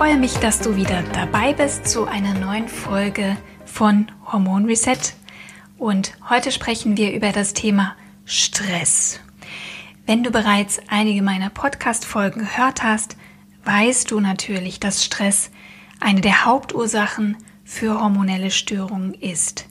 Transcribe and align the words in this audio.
Freue 0.00 0.16
mich, 0.16 0.32
dass 0.38 0.60
du 0.60 0.76
wieder 0.76 1.02
dabei 1.12 1.52
bist 1.52 1.86
zu 1.86 2.06
einer 2.06 2.32
neuen 2.32 2.68
Folge 2.68 3.36
von 3.66 4.10
Hormon 4.32 4.64
Reset. 4.64 4.96
Und 5.76 6.14
heute 6.30 6.52
sprechen 6.52 6.96
wir 6.96 7.12
über 7.12 7.32
das 7.32 7.52
Thema 7.52 7.96
Stress. 8.24 9.20
Wenn 10.06 10.22
du 10.22 10.30
bereits 10.30 10.80
einige 10.88 11.20
meiner 11.20 11.50
Podcast-Folgen 11.50 12.40
gehört 12.40 12.82
hast, 12.82 13.18
weißt 13.64 14.10
du 14.10 14.20
natürlich, 14.20 14.80
dass 14.80 15.04
Stress 15.04 15.50
eine 16.00 16.22
der 16.22 16.46
Hauptursachen 16.46 17.36
für 17.62 18.00
hormonelle 18.00 18.50
Störungen 18.50 19.12
ist. 19.12 19.68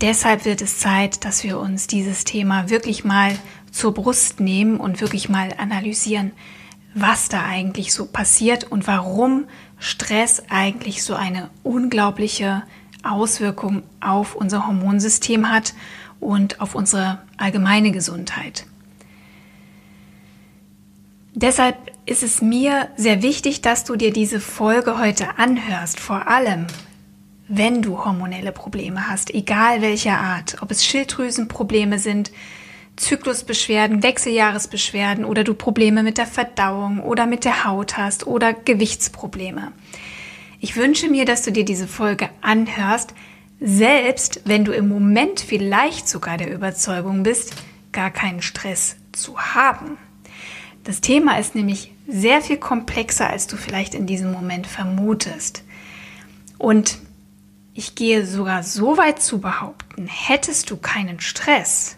Deshalb 0.00 0.46
wird 0.46 0.62
es 0.62 0.78
Zeit, 0.78 1.26
dass 1.26 1.44
wir 1.44 1.58
uns 1.58 1.86
dieses 1.86 2.24
Thema 2.24 2.70
wirklich 2.70 3.04
mal 3.04 3.38
zur 3.70 3.92
Brust 3.92 4.40
nehmen 4.40 4.78
und 4.80 5.02
wirklich 5.02 5.28
mal 5.28 5.50
analysieren, 5.58 6.32
was 6.94 7.28
da 7.28 7.44
eigentlich 7.44 7.92
so 7.92 8.06
passiert 8.06 8.64
und 8.64 8.86
warum 8.86 9.46
Stress 9.78 10.42
eigentlich 10.48 11.02
so 11.02 11.14
eine 11.14 11.50
unglaubliche 11.62 12.62
Auswirkung 13.02 13.82
auf 14.00 14.34
unser 14.34 14.66
Hormonsystem 14.66 15.50
hat 15.50 15.74
und 16.20 16.60
auf 16.60 16.74
unsere 16.74 17.18
allgemeine 17.36 17.90
Gesundheit. 17.90 18.66
Deshalb 21.34 21.76
ist 22.04 22.22
es 22.22 22.42
mir 22.42 22.88
sehr 22.96 23.22
wichtig, 23.22 23.62
dass 23.62 23.84
du 23.84 23.96
dir 23.96 24.12
diese 24.12 24.38
Folge 24.38 24.98
heute 24.98 25.38
anhörst, 25.38 25.98
vor 25.98 26.28
allem 26.28 26.66
wenn 27.48 27.82
du 27.82 28.04
hormonelle 28.04 28.52
Probleme 28.52 29.08
hast, 29.08 29.32
egal 29.34 29.82
welcher 29.82 30.18
Art, 30.18 30.58
ob 30.62 30.70
es 30.70 30.84
Schilddrüsenprobleme 30.84 31.98
sind, 31.98 32.30
Zyklusbeschwerden, 32.96 34.02
Wechseljahresbeschwerden 34.02 35.24
oder 35.24 35.44
du 35.44 35.54
Probleme 35.54 36.02
mit 36.02 36.18
der 36.18 36.26
Verdauung 36.26 37.00
oder 37.00 37.26
mit 37.26 37.44
der 37.44 37.64
Haut 37.64 37.96
hast 37.96 38.26
oder 38.26 38.52
Gewichtsprobleme. 38.52 39.72
Ich 40.60 40.76
wünsche 40.76 41.08
mir, 41.08 41.24
dass 41.24 41.42
du 41.42 41.50
dir 41.50 41.64
diese 41.64 41.88
Folge 41.88 42.28
anhörst, 42.40 43.14
selbst 43.60 44.42
wenn 44.44 44.64
du 44.64 44.72
im 44.72 44.88
Moment 44.88 45.40
vielleicht 45.40 46.08
sogar 46.08 46.36
der 46.36 46.52
Überzeugung 46.52 47.22
bist, 47.22 47.54
gar 47.92 48.10
keinen 48.10 48.42
Stress 48.42 48.96
zu 49.12 49.38
haben. 49.38 49.98
Das 50.84 51.00
Thema 51.00 51.38
ist 51.38 51.54
nämlich 51.54 51.92
sehr 52.08 52.42
viel 52.42 52.56
komplexer, 52.56 53.30
als 53.30 53.46
du 53.46 53.56
vielleicht 53.56 53.94
in 53.94 54.06
diesem 54.06 54.32
Moment 54.32 54.66
vermutest. 54.66 55.62
Und 56.58 56.98
ich 57.74 57.94
gehe 57.94 58.26
sogar 58.26 58.62
so 58.62 58.98
weit 58.98 59.22
zu 59.22 59.40
behaupten, 59.40 60.06
hättest 60.06 60.70
du 60.70 60.76
keinen 60.76 61.20
Stress, 61.20 61.96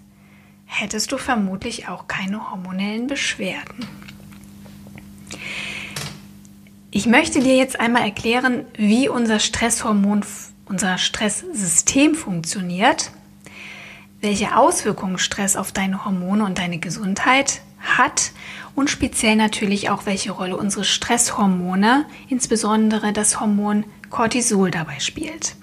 hättest 0.74 1.12
du 1.12 1.18
vermutlich 1.18 1.88
auch 1.88 2.08
keine 2.08 2.50
hormonellen 2.50 3.06
Beschwerden. 3.06 3.86
Ich 6.90 7.06
möchte 7.06 7.40
dir 7.40 7.56
jetzt 7.56 7.80
einmal 7.80 8.02
erklären, 8.02 8.64
wie 8.76 9.08
unser 9.08 9.40
Stresshormon, 9.40 10.24
unser 10.66 10.98
Stresssystem 10.98 12.14
funktioniert, 12.14 13.10
welche 14.20 14.56
Auswirkungen 14.56 15.18
Stress 15.18 15.56
auf 15.56 15.72
deine 15.72 16.04
Hormone 16.04 16.44
und 16.44 16.58
deine 16.58 16.78
Gesundheit 16.78 17.62
hat 17.80 18.32
und 18.74 18.90
speziell 18.90 19.36
natürlich 19.36 19.90
auch, 19.90 20.06
welche 20.06 20.32
Rolle 20.32 20.56
unsere 20.56 20.84
Stresshormone, 20.84 22.06
insbesondere 22.28 23.12
das 23.12 23.40
Hormon 23.40 23.84
Cortisol 24.10 24.70
dabei 24.70 25.00
spielt. 25.00 25.56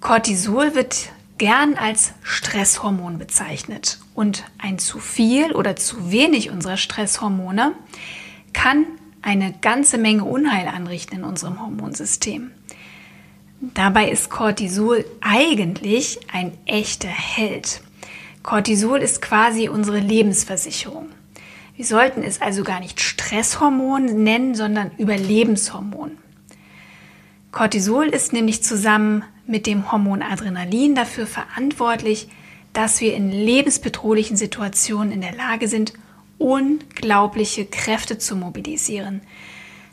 Cortisol 0.00 0.74
wird 0.74 1.10
gern 1.38 1.74
als 1.74 2.12
Stresshormon 2.22 3.18
bezeichnet. 3.18 3.98
Und 4.14 4.44
ein 4.58 4.78
zu 4.78 4.98
viel 4.98 5.52
oder 5.52 5.76
zu 5.76 6.10
wenig 6.10 6.50
unserer 6.50 6.76
Stresshormone 6.76 7.72
kann 8.52 8.86
eine 9.22 9.52
ganze 9.60 9.98
Menge 9.98 10.24
Unheil 10.24 10.68
anrichten 10.68 11.18
in 11.18 11.24
unserem 11.24 11.60
Hormonsystem. 11.60 12.50
Dabei 13.60 14.10
ist 14.10 14.30
Cortisol 14.30 15.04
eigentlich 15.20 16.20
ein 16.32 16.52
echter 16.66 17.08
Held. 17.08 17.80
Cortisol 18.42 18.98
ist 18.98 19.22
quasi 19.22 19.68
unsere 19.70 20.00
Lebensversicherung. 20.00 21.08
Wir 21.76 21.86
sollten 21.86 22.22
es 22.22 22.42
also 22.42 22.62
gar 22.62 22.78
nicht 22.78 23.00
Stresshormon 23.00 24.22
nennen, 24.22 24.54
sondern 24.54 24.90
Überlebenshormon. 24.98 26.18
Cortisol 27.50 28.06
ist 28.06 28.32
nämlich 28.32 28.62
zusammen 28.62 29.24
mit 29.46 29.66
dem 29.66 29.90
Hormon 29.92 30.22
Adrenalin 30.22 30.94
dafür 30.94 31.26
verantwortlich, 31.26 32.28
dass 32.72 33.00
wir 33.00 33.14
in 33.14 33.30
lebensbedrohlichen 33.30 34.36
Situationen 34.36 35.12
in 35.12 35.20
der 35.20 35.34
Lage 35.34 35.68
sind, 35.68 35.92
unglaubliche 36.38 37.64
Kräfte 37.66 38.18
zu 38.18 38.36
mobilisieren, 38.36 39.20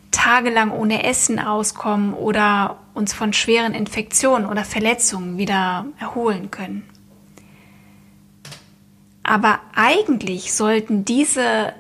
tagelang 0.10 0.72
ohne 0.72 1.04
Essen 1.04 1.40
auskommen 1.40 2.14
oder 2.14 2.80
uns 2.94 3.14
von 3.14 3.34
schweren 3.34 3.74
Infektionen 3.74 4.46
oder 4.46 4.66
Verletzungen 4.66 5.38
wieder 5.38 5.86
erholen 6.00 6.52
können. 6.52 6.84
Aber 9.24 9.60
eigentlich 9.76 10.52
sollten 10.52 11.06
diese 11.06 11.74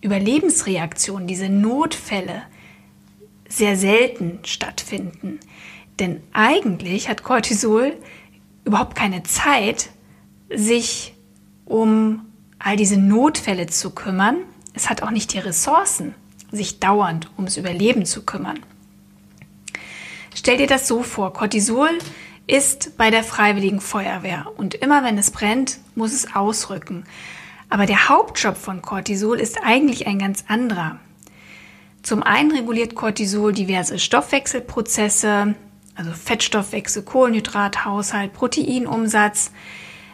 Überlebensreaktionen, 0.00 1.28
diese 1.28 1.48
Notfälle 1.48 2.42
sehr 3.48 3.76
selten 3.76 4.40
stattfinden. 4.44 5.40
Denn 6.00 6.22
eigentlich 6.32 7.08
hat 7.08 7.22
Cortisol 7.22 7.96
überhaupt 8.64 8.96
keine 8.96 9.22
Zeit, 9.22 9.90
sich 10.48 11.14
um 11.66 12.26
all 12.58 12.76
diese 12.76 12.96
Notfälle 12.96 13.66
zu 13.66 13.90
kümmern. 13.90 14.38
Es 14.74 14.88
hat 14.88 15.02
auch 15.02 15.10
nicht 15.10 15.34
die 15.34 15.38
Ressourcen, 15.38 16.14
sich 16.50 16.80
dauernd 16.80 17.30
ums 17.36 17.56
Überleben 17.56 18.06
zu 18.06 18.24
kümmern. 18.24 18.58
Stell 20.34 20.56
dir 20.56 20.66
das 20.66 20.88
so 20.88 21.02
vor, 21.02 21.32
Cortisol 21.32 21.90
ist 22.46 22.96
bei 22.96 23.10
der 23.10 23.22
freiwilligen 23.22 23.80
Feuerwehr 23.80 24.46
und 24.56 24.74
immer 24.74 25.04
wenn 25.04 25.18
es 25.18 25.30
brennt, 25.30 25.78
muss 25.94 26.12
es 26.12 26.34
ausrücken. 26.34 27.04
Aber 27.68 27.86
der 27.86 28.08
Hauptjob 28.08 28.56
von 28.56 28.82
Cortisol 28.82 29.38
ist 29.38 29.58
eigentlich 29.62 30.06
ein 30.06 30.18
ganz 30.18 30.44
anderer. 30.48 30.98
Zum 32.02 32.22
einen 32.22 32.50
reguliert 32.50 32.94
Cortisol 32.94 33.52
diverse 33.52 33.98
Stoffwechselprozesse, 33.98 35.54
also 36.00 36.12
Fettstoffwechsel, 36.12 37.02
Kohlenhydrathaushalt, 37.02 38.32
Proteinumsatz. 38.32 39.52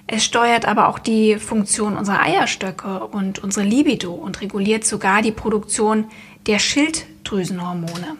Es 0.09 0.25
steuert 0.25 0.67
aber 0.67 0.89
auch 0.89 0.99
die 0.99 1.37
Funktion 1.37 1.97
unserer 1.97 2.23
Eierstöcke 2.23 3.07
und 3.07 3.39
unsere 3.39 3.65
Libido 3.65 4.13
und 4.13 4.41
reguliert 4.41 4.85
sogar 4.85 5.23
die 5.23 5.31
Produktion 5.31 6.07
der 6.47 6.59
Schilddrüsenhormone. 6.59 8.17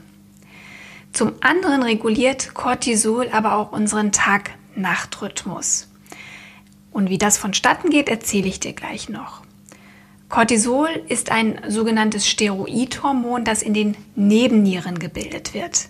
Zum 1.13 1.33
anderen 1.41 1.83
reguliert 1.83 2.55
Cortisol 2.55 3.29
aber 3.33 3.57
auch 3.57 3.73
unseren 3.73 4.13
Tag-Nacht-Rhythmus. 4.13 5.89
Und 6.93 7.11
wie 7.11 7.19
das 7.19 7.37
vonstatten 7.37 7.91
geht, 7.91 8.09
erzähle 8.09 8.47
ich 8.47 8.61
dir 8.61 8.75
gleich 8.75 9.09
noch. 9.09 9.43
Cortisol 10.29 10.89
ist 11.09 11.33
ein 11.33 11.61
sogenanntes 11.69 12.29
Steroidhormon, 12.29 13.45
das 13.45 13.63
in 13.63 13.75
den 13.75 13.97
Nebennieren 14.15 14.99
gebildet 15.01 15.53
wird. 15.53 15.89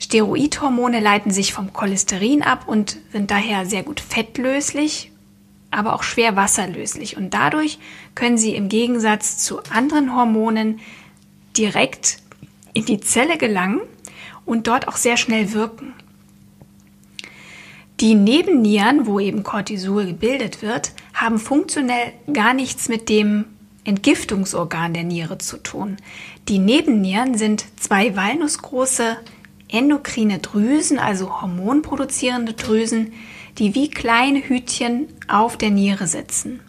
Steroidhormone 0.00 0.98
leiten 0.98 1.30
sich 1.30 1.52
vom 1.52 1.72
Cholesterin 1.72 2.42
ab 2.42 2.66
und 2.66 2.96
sind 3.12 3.30
daher 3.30 3.66
sehr 3.66 3.82
gut 3.82 4.00
fettlöslich, 4.00 5.12
aber 5.70 5.94
auch 5.94 6.02
schwer 6.02 6.36
wasserlöslich. 6.36 7.16
Und 7.16 7.34
dadurch 7.34 7.78
können 8.14 8.38
sie 8.38 8.54
im 8.54 8.68
Gegensatz 8.68 9.38
zu 9.38 9.62
anderen 9.64 10.16
Hormonen 10.16 10.80
direkt 11.56 12.18
in 12.72 12.86
die 12.86 13.00
Zelle 13.00 13.36
gelangen 13.36 13.80
und 14.46 14.66
dort 14.66 14.88
auch 14.88 14.96
sehr 14.96 15.16
schnell 15.16 15.52
wirken. 15.52 15.92
Die 18.00 18.14
Nebennieren, 18.14 19.06
wo 19.06 19.20
eben 19.20 19.42
Cortisol 19.42 20.06
gebildet 20.06 20.62
wird, 20.62 20.92
haben 21.12 21.38
funktionell 21.38 22.14
gar 22.32 22.54
nichts 22.54 22.88
mit 22.88 23.10
dem 23.10 23.44
Entgiftungsorgan 23.84 24.94
der 24.94 25.04
Niere 25.04 25.36
zu 25.36 25.58
tun. 25.58 25.98
Die 26.48 26.58
Nebennieren 26.58 27.36
sind 27.36 27.66
zwei 27.78 28.16
walnussgroße 28.16 29.18
endokrine 29.72 30.38
Drüsen, 30.38 30.98
also 30.98 31.40
hormonproduzierende 31.40 32.54
Drüsen, 32.54 33.12
die 33.58 33.74
wie 33.74 33.90
kleine 33.90 34.40
Hütchen 34.40 35.08
auf 35.28 35.56
der 35.56 35.70
Niere 35.70 36.06
sitzen. 36.06 36.60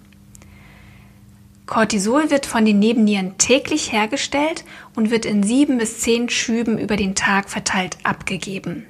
Cortisol 1.65 2.29
wird 2.29 2.45
von 2.45 2.65
den 2.65 2.79
Nebennieren 2.79 3.37
täglich 3.37 3.93
hergestellt 3.93 4.65
und 4.93 5.09
wird 5.09 5.25
in 5.25 5.41
sieben 5.41 5.77
bis 5.77 6.01
zehn 6.01 6.27
Schüben 6.29 6.77
über 6.77 6.97
den 6.97 7.15
Tag 7.15 7.49
verteilt 7.49 7.97
abgegeben. 8.03 8.85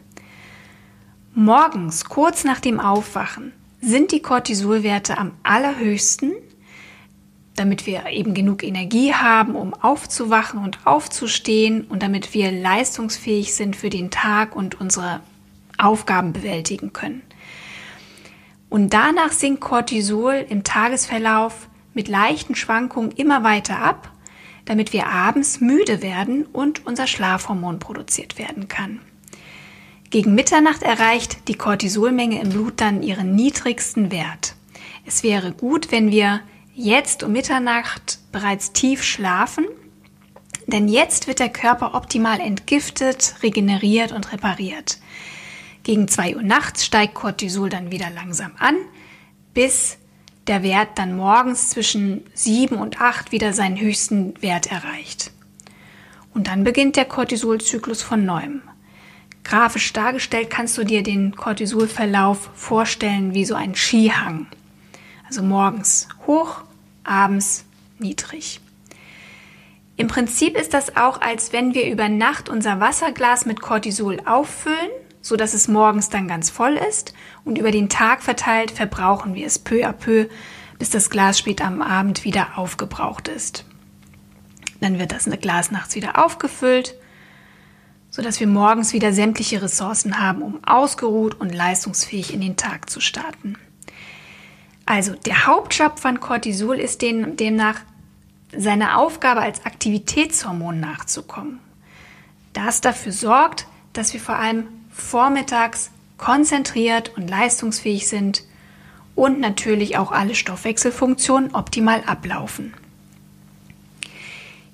Morgens, 1.36 2.06
kurz 2.06 2.44
nach 2.44 2.60
dem 2.60 2.80
Aufwachen, 2.80 3.54
sind 3.82 4.12
die 4.12 4.22
Cortisolwerte 4.22 5.18
am 5.18 5.32
allerhöchsten, 5.44 6.34
damit 7.56 7.86
wir 7.86 8.08
eben 8.08 8.34
genug 8.34 8.64
Energie 8.64 9.14
haben, 9.14 9.56
um 9.56 9.74
aufzuwachen 9.74 10.64
und 10.64 10.80
aufzustehen 10.86 11.86
und 11.86 12.02
damit 12.02 12.34
wir 12.34 12.52
leistungsfähig 12.52 13.54
sind 13.54 13.76
für 13.76 13.90
den 13.90 14.10
Tag 14.10 14.56
und 14.56 14.80
unsere 14.80 15.22
Aufgaben 15.78 16.34
bewältigen 16.34 16.94
können. 16.94 17.22
Und 18.70 18.94
danach 18.94 19.32
sinkt 19.32 19.62
Cortisol 19.62 20.46
im 20.48 20.64
Tagesverlauf 20.64 21.68
mit 21.94 22.08
leichten 22.08 22.56
Schwankungen 22.56 23.12
immer 23.12 23.44
weiter 23.44 23.80
ab, 23.80 24.10
damit 24.64 24.94
wir 24.94 25.08
abends 25.08 25.60
müde 25.60 26.02
werden 26.02 26.46
und 26.46 26.86
unser 26.86 27.08
Schlafhormon 27.08 27.80
produziert 27.80 28.38
werden 28.40 28.70
kann. 28.70 29.02
Gegen 30.10 30.36
Mitternacht 30.36 30.84
erreicht 30.84 31.48
die 31.48 31.56
Cortisolmenge 31.56 32.42
im 32.42 32.50
Blut 32.50 32.76
dann 32.78 33.04
ihren 33.04 33.36
niedrigsten 33.36 34.12
Wert. 34.12 34.56
Es 35.06 35.24
wäre 35.24 35.52
gut, 35.52 35.92
wenn 35.92 36.12
wir 36.12 36.42
jetzt 36.82 37.24
um 37.24 37.32
Mitternacht 37.32 38.20
bereits 38.32 38.72
tief 38.72 39.04
schlafen, 39.04 39.66
denn 40.68 40.88
jetzt 40.88 41.28
wird 41.28 41.40
der 41.40 41.50
Körper 41.50 41.94
optimal 41.96 42.40
entgiftet, 42.40 43.36
regeneriert 43.44 44.12
und 44.12 44.32
repariert. 44.32 45.00
Gegen 45.84 46.08
2 46.08 46.36
Uhr 46.36 46.44
nachts 46.44 46.86
steigt 46.86 47.16
Cortisol 47.16 47.70
dann 47.70 47.92
wieder 47.92 48.10
langsam 48.10 48.52
an, 48.58 48.76
bis 49.54 49.98
der 50.48 50.64
Wert 50.64 50.90
dann 50.96 51.16
morgens 51.16 51.70
zwischen 51.70 52.24
7 52.34 52.78
und 52.78 53.02
8 53.02 53.32
wieder 53.32 53.54
seinen 53.54 53.80
höchsten 53.80 54.42
Wert 54.42 54.72
erreicht. 54.72 55.32
Und 56.34 56.48
dann 56.48 56.64
beginnt 56.64 56.96
der 56.96 57.06
Cortisolzyklus 57.06 58.02
von 58.02 58.26
neuem. 58.26 58.62
Grafisch 59.44 59.92
dargestellt 59.92 60.50
kannst 60.50 60.78
du 60.78 60.84
dir 60.84 61.04
den 61.04 61.36
Cortisolverlauf 61.36 62.52
vorstellen 62.54 63.34
wie 63.34 63.46
so 63.46 63.56
ein 63.56 63.76
Skihang. 63.76 64.48
Also 65.28 65.42
morgens 65.42 66.08
hoch, 66.28 66.64
abends 67.04 67.66
niedrig. 68.00 68.60
Im 69.98 70.08
Prinzip 70.08 70.58
ist 70.58 70.74
das 70.74 70.96
auch, 70.98 71.22
als 71.22 71.54
wenn 71.54 71.74
wir 71.74 71.90
über 71.92 72.10
Nacht 72.10 72.50
unser 72.50 72.80
Wasserglas 72.80 73.46
mit 73.46 73.62
Cortisol 73.62 74.20
auffüllen 74.26 74.90
so 75.22 75.36
dass 75.36 75.54
es 75.54 75.68
morgens 75.68 76.10
dann 76.10 76.28
ganz 76.28 76.50
voll 76.50 76.78
ist 76.90 77.14
und 77.46 77.58
über 77.58 77.72
den 77.72 77.90
Tag 77.90 78.24
verteilt 78.24 78.72
verbrauchen 78.72 79.36
wir 79.36 79.46
es 79.46 79.60
peu 79.60 79.88
à 79.88 79.94
peu, 79.94 80.28
bis 80.80 80.90
das 80.90 81.10
Glas 81.10 81.40
spät 81.40 81.62
am 81.62 81.82
Abend 81.82 82.24
wieder 82.24 82.58
aufgebraucht 82.58 83.28
ist. 83.28 83.66
Dann 84.80 84.98
wird 84.98 85.12
das 85.12 85.30
Glas 85.40 85.70
nachts 85.70 85.96
wieder 85.96 86.24
aufgefüllt, 86.24 86.96
so 88.10 88.24
dass 88.24 88.40
wir 88.40 88.48
morgens 88.48 88.94
wieder 88.94 89.14
sämtliche 89.14 89.62
Ressourcen 89.62 90.20
haben, 90.20 90.42
um 90.42 90.64
ausgeruht 90.64 91.40
und 91.40 91.54
leistungsfähig 91.54 92.34
in 92.34 92.42
den 92.42 92.58
Tag 92.58 92.90
zu 92.90 93.00
starten. 93.00 93.58
Also 94.92 95.14
der 95.14 95.48
Hauptjob 95.48 96.00
von 96.00 96.20
Cortisol 96.20 96.78
ist 96.78 97.02
demnach 97.02 97.80
seine 98.54 98.98
Aufgabe 98.98 99.40
als 99.40 99.66
Aktivitätshormon 99.66 100.82
nachzukommen. 100.82 101.62
Das 102.52 102.82
dafür 102.82 103.14
sorgt, 103.14 103.68
dass 103.94 104.12
wir 104.12 104.20
vor 104.20 104.36
allem 104.36 104.68
vormittags 104.92 105.92
konzentriert 106.18 107.14
und 107.16 107.30
leistungsfähig 107.30 108.10
sind 108.10 108.44
und 109.16 109.40
natürlich 109.40 109.98
auch 109.98 110.12
alle 110.12 110.36
Stoffwechselfunktionen 110.36 111.56
optimal 111.56 112.04
ablaufen. 112.06 112.74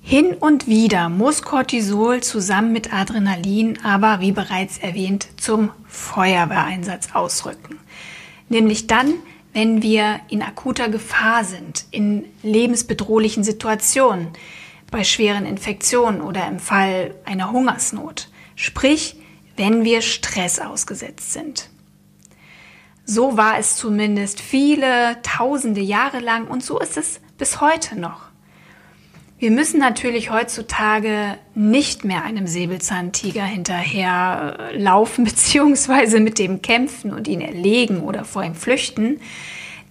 Hin 0.02 0.34
und 0.34 0.66
wieder 0.66 1.10
muss 1.10 1.42
Cortisol 1.42 2.24
zusammen 2.24 2.72
mit 2.72 2.92
Adrenalin 2.92 3.84
aber, 3.84 4.18
wie 4.18 4.32
bereits 4.32 4.78
erwähnt, 4.78 5.28
zum 5.36 5.70
Feuerwehreinsatz 5.86 7.10
ausrücken. 7.14 7.78
Nämlich 8.48 8.88
dann, 8.88 9.14
wenn 9.52 9.82
wir 9.82 10.20
in 10.28 10.42
akuter 10.42 10.88
Gefahr 10.88 11.44
sind, 11.44 11.84
in 11.90 12.26
lebensbedrohlichen 12.42 13.44
Situationen, 13.44 14.28
bei 14.90 15.04
schweren 15.04 15.46
Infektionen 15.46 16.20
oder 16.20 16.46
im 16.46 16.58
Fall 16.58 17.14
einer 17.24 17.52
Hungersnot. 17.52 18.28
Sprich, 18.54 19.16
wenn 19.56 19.84
wir 19.84 20.02
Stress 20.02 20.60
ausgesetzt 20.60 21.32
sind. 21.32 21.68
So 23.04 23.36
war 23.36 23.58
es 23.58 23.76
zumindest 23.76 24.40
viele 24.40 25.20
tausende 25.22 25.80
Jahre 25.80 26.20
lang 26.20 26.46
und 26.46 26.62
so 26.62 26.78
ist 26.78 26.96
es 26.96 27.20
bis 27.38 27.60
heute 27.60 27.98
noch. 27.98 28.27
Wir 29.40 29.52
müssen 29.52 29.78
natürlich 29.78 30.30
heutzutage 30.30 31.38
nicht 31.54 32.04
mehr 32.04 32.24
einem 32.24 32.48
Säbelzahntiger 32.48 33.44
hinterher 33.44 34.70
laufen 34.72 35.24
bzw. 35.24 36.18
mit 36.18 36.40
dem 36.40 36.60
kämpfen 36.60 37.12
und 37.12 37.28
ihn 37.28 37.40
erlegen 37.40 38.00
oder 38.00 38.24
vor 38.24 38.42
ihm 38.42 38.56
flüchten, 38.56 39.20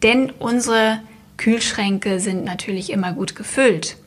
denn 0.04 0.32
unsere 0.32 1.02
Kühlschränke 1.38 2.20
sind 2.20 2.44
natürlich 2.44 2.90
immer 2.90 3.14
gut 3.14 3.36
gefüllt. 3.36 3.98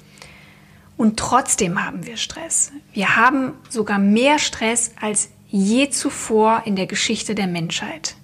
Und 0.98 1.18
trotzdem 1.18 1.82
haben 1.82 2.04
wir 2.04 2.18
Stress. 2.18 2.72
Wir 2.92 3.16
haben 3.16 3.54
sogar 3.70 3.98
mehr 3.98 4.38
Stress 4.38 4.92
als 5.00 5.30
je 5.48 5.88
zuvor 5.88 6.64
in 6.66 6.76
der 6.76 6.86
Geschichte 6.86 7.34
der 7.34 7.46
Menschheit. 7.46 8.14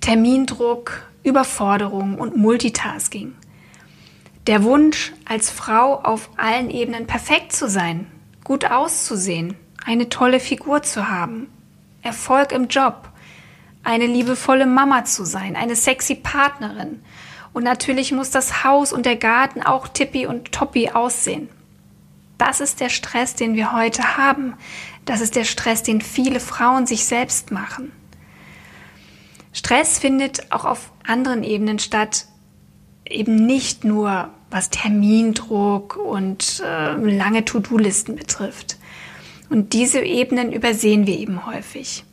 Termindruck, 0.00 1.04
Überforderung 1.22 2.18
und 2.18 2.36
Multitasking. 2.36 3.34
Der 4.46 4.64
Wunsch, 4.64 5.12
als 5.26 5.50
Frau 5.50 6.00
auf 6.00 6.30
allen 6.36 6.70
Ebenen 6.70 7.06
perfekt 7.06 7.52
zu 7.52 7.68
sein, 7.68 8.06
gut 8.42 8.64
auszusehen, 8.64 9.54
eine 9.84 10.08
tolle 10.08 10.40
Figur 10.40 10.82
zu 10.82 11.08
haben, 11.08 11.48
Erfolg 12.02 12.52
im 12.52 12.68
Job, 12.68 13.10
eine 13.84 14.06
liebevolle 14.06 14.66
Mama 14.66 15.04
zu 15.04 15.24
sein, 15.24 15.56
eine 15.56 15.76
sexy 15.76 16.14
Partnerin. 16.14 17.02
Und 17.52 17.64
natürlich 17.64 18.12
muss 18.12 18.30
das 18.30 18.64
Haus 18.64 18.92
und 18.92 19.04
der 19.04 19.16
Garten 19.16 19.62
auch 19.62 19.88
tippi 19.88 20.26
und 20.26 20.52
toppi 20.52 20.90
aussehen. 20.90 21.48
Das 22.38 22.60
ist 22.60 22.80
der 22.80 22.88
Stress, 22.88 23.34
den 23.34 23.54
wir 23.54 23.72
heute 23.72 24.16
haben. 24.16 24.54
Das 25.04 25.20
ist 25.20 25.36
der 25.36 25.44
Stress, 25.44 25.82
den 25.82 26.00
viele 26.00 26.40
Frauen 26.40 26.86
sich 26.86 27.04
selbst 27.04 27.50
machen. 27.50 27.92
Stress 29.52 29.98
findet 29.98 30.50
auch 30.50 30.64
auf 30.64 30.92
anderen 31.06 31.42
Ebenen 31.42 31.78
statt, 31.78 32.26
eben 33.10 33.46
nicht 33.46 33.84
nur 33.84 34.30
was 34.50 34.70
Termindruck 34.70 35.96
und 35.96 36.62
äh, 36.64 36.94
lange 36.94 37.44
To-Do-Listen 37.44 38.16
betrifft. 38.16 38.78
Und 39.48 39.72
diese 39.72 40.00
Ebenen 40.00 40.52
übersehen 40.52 41.06
wir 41.06 41.18
eben 41.18 41.46
häufig. 41.46 42.04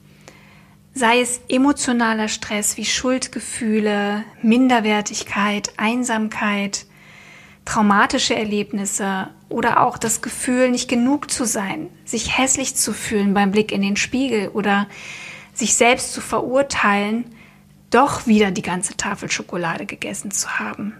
Sei 0.93 1.21
es 1.21 1.39
emotionaler 1.47 2.27
Stress 2.27 2.77
wie 2.77 2.85
Schuldgefühle, 2.85 4.23
Minderwertigkeit, 4.41 5.71
Einsamkeit, 5.77 6.85
traumatische 7.65 8.35
Erlebnisse 8.35 9.27
oder 9.49 9.81
auch 9.83 9.97
das 9.97 10.21
Gefühl, 10.21 10.71
nicht 10.71 10.89
genug 10.89 11.29
zu 11.29 11.45
sein, 11.45 11.89
sich 12.05 12.37
hässlich 12.37 12.75
zu 12.75 12.93
fühlen 12.93 13.33
beim 13.33 13.51
Blick 13.51 13.71
in 13.71 13.81
den 13.81 13.97
Spiegel 13.97 14.49
oder 14.49 14.87
sich 15.53 15.75
selbst 15.75 16.13
zu 16.13 16.21
verurteilen, 16.21 17.25
doch 17.89 18.27
wieder 18.27 18.51
die 18.51 18.61
ganze 18.61 18.97
Tafel 18.97 19.31
Schokolade 19.31 19.85
gegessen 19.85 20.31
zu 20.31 20.59
haben. 20.59 20.93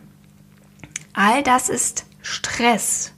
All 1.13 1.44
das 1.44 1.70
ist 1.70 2.06
Stress. 2.22 3.13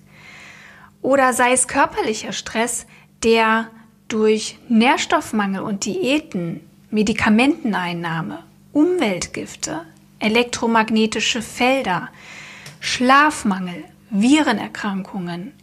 Oder 1.01 1.33
sei 1.33 1.53
es 1.53 1.67
körperlicher 1.67 2.33
Stress, 2.33 2.85
der 3.23 3.69
durch 4.07 4.57
Nährstoffmangel 4.69 5.61
und 5.61 5.85
Diäten, 5.85 6.61
Medikamenteneinnahme, 6.89 8.43
Umweltgifte, 8.73 9.81
elektromagnetische 10.19 11.41
Felder, 11.41 12.09
Schlafmangel, 12.79 13.83
Virenerkrankungen, 14.09 15.53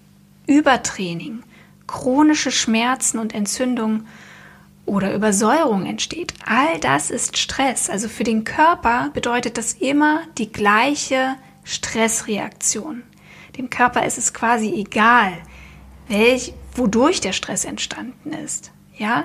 Übertraining, 0.46 1.42
chronische 1.86 2.52
Schmerzen 2.52 3.18
und 3.18 3.34
Entzündung 3.34 4.06
oder 4.86 5.12
Übersäuerung 5.14 5.84
entsteht. 5.84 6.32
All 6.46 6.78
das 6.80 7.10
ist 7.10 7.36
Stress. 7.36 7.90
Also 7.90 8.08
für 8.08 8.24
den 8.24 8.44
Körper 8.44 9.10
bedeutet 9.12 9.58
das 9.58 9.74
immer 9.74 10.22
die 10.38 10.50
gleiche 10.50 11.36
Stressreaktion. 11.64 13.02
Dem 13.58 13.68
Körper 13.68 14.06
ist 14.06 14.18
es 14.18 14.32
quasi 14.32 14.72
egal, 14.72 15.32
welch, 16.08 16.54
wodurch 16.74 17.20
der 17.20 17.32
Stress 17.32 17.64
entstanden 17.64 18.32
ist. 18.32 18.70
Ja? 18.96 19.24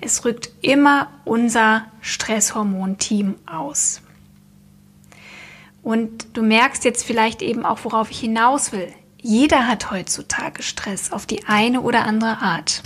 Es 0.00 0.24
rückt 0.24 0.50
immer 0.62 1.08
unser 1.24 1.86
Stresshormon-Team 2.00 3.34
aus. 3.46 4.00
Und 5.82 6.36
du 6.36 6.42
merkst 6.42 6.84
jetzt 6.84 7.04
vielleicht 7.04 7.42
eben 7.42 7.64
auch, 7.64 7.80
worauf 7.84 8.10
ich 8.10 8.20
hinaus 8.20 8.72
will. 8.72 8.92
Jeder 9.18 9.66
hat 9.66 9.90
heutzutage 9.90 10.62
Stress 10.62 11.12
auf 11.12 11.26
die 11.26 11.44
eine 11.46 11.80
oder 11.80 12.04
andere 12.04 12.38
Art. 12.38 12.82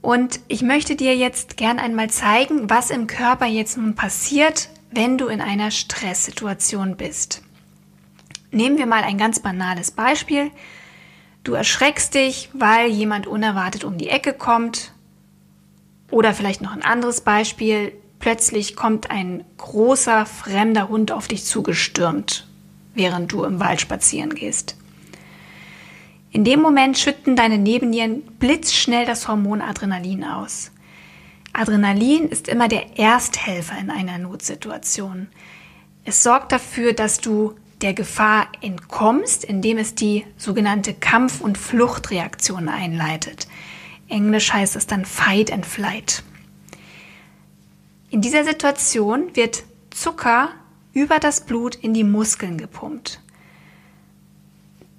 Und 0.00 0.40
ich 0.48 0.62
möchte 0.62 0.96
dir 0.96 1.16
jetzt 1.16 1.56
gern 1.56 1.78
einmal 1.78 2.10
zeigen, 2.10 2.70
was 2.70 2.90
im 2.90 3.06
Körper 3.06 3.46
jetzt 3.46 3.76
nun 3.76 3.94
passiert, 3.94 4.68
wenn 4.90 5.18
du 5.18 5.26
in 5.26 5.40
einer 5.40 5.70
Stresssituation 5.70 6.96
bist. 6.96 7.42
Nehmen 8.50 8.78
wir 8.78 8.86
mal 8.86 9.02
ein 9.02 9.18
ganz 9.18 9.40
banales 9.40 9.90
Beispiel. 9.90 10.50
Du 11.44 11.52
erschreckst 11.52 12.14
dich, 12.14 12.50
weil 12.52 12.88
jemand 12.90 13.26
unerwartet 13.26 13.84
um 13.84 13.98
die 13.98 14.08
Ecke 14.08 14.32
kommt. 14.32 14.92
Oder 16.10 16.32
vielleicht 16.32 16.62
noch 16.62 16.72
ein 16.72 16.82
anderes 16.82 17.20
Beispiel. 17.20 17.92
Plötzlich 18.18 18.76
kommt 18.76 19.10
ein 19.10 19.44
großer 19.58 20.26
fremder 20.26 20.88
Hund 20.88 21.12
auf 21.12 21.28
dich 21.28 21.44
zugestürmt, 21.44 22.46
während 22.94 23.30
du 23.32 23.44
im 23.44 23.60
Wald 23.60 23.80
spazieren 23.80 24.34
gehst. 24.34 24.76
In 26.30 26.44
dem 26.44 26.60
Moment 26.60 26.98
schütten 26.98 27.36
deine 27.36 27.58
Nebennieren 27.58 28.22
blitzschnell 28.38 29.06
das 29.06 29.28
Hormon 29.28 29.62
Adrenalin 29.62 30.24
aus. 30.24 30.70
Adrenalin 31.54 32.28
ist 32.28 32.48
immer 32.48 32.68
der 32.68 32.98
Ersthelfer 32.98 33.78
in 33.78 33.90
einer 33.90 34.18
Notsituation. 34.18 35.28
Es 36.04 36.22
sorgt 36.22 36.52
dafür, 36.52 36.92
dass 36.92 37.20
du 37.20 37.54
der 37.80 37.94
Gefahr 37.94 38.48
entkommst, 38.60 39.44
indem 39.44 39.78
es 39.78 39.94
die 39.94 40.24
sogenannte 40.36 40.94
Kampf- 40.94 41.40
und 41.40 41.56
Fluchtreaktion 41.56 42.68
einleitet. 42.68 43.48
Englisch 44.08 44.52
heißt 44.52 44.76
es 44.76 44.86
dann 44.86 45.04
Fight 45.04 45.52
and 45.52 45.64
Flight. 45.64 46.22
In 48.10 48.20
dieser 48.20 48.44
Situation 48.44 49.34
wird 49.34 49.64
Zucker 49.90 50.50
über 50.92 51.18
das 51.18 51.42
Blut 51.42 51.74
in 51.76 51.94
die 51.94 52.04
Muskeln 52.04 52.58
gepumpt. 52.58 53.20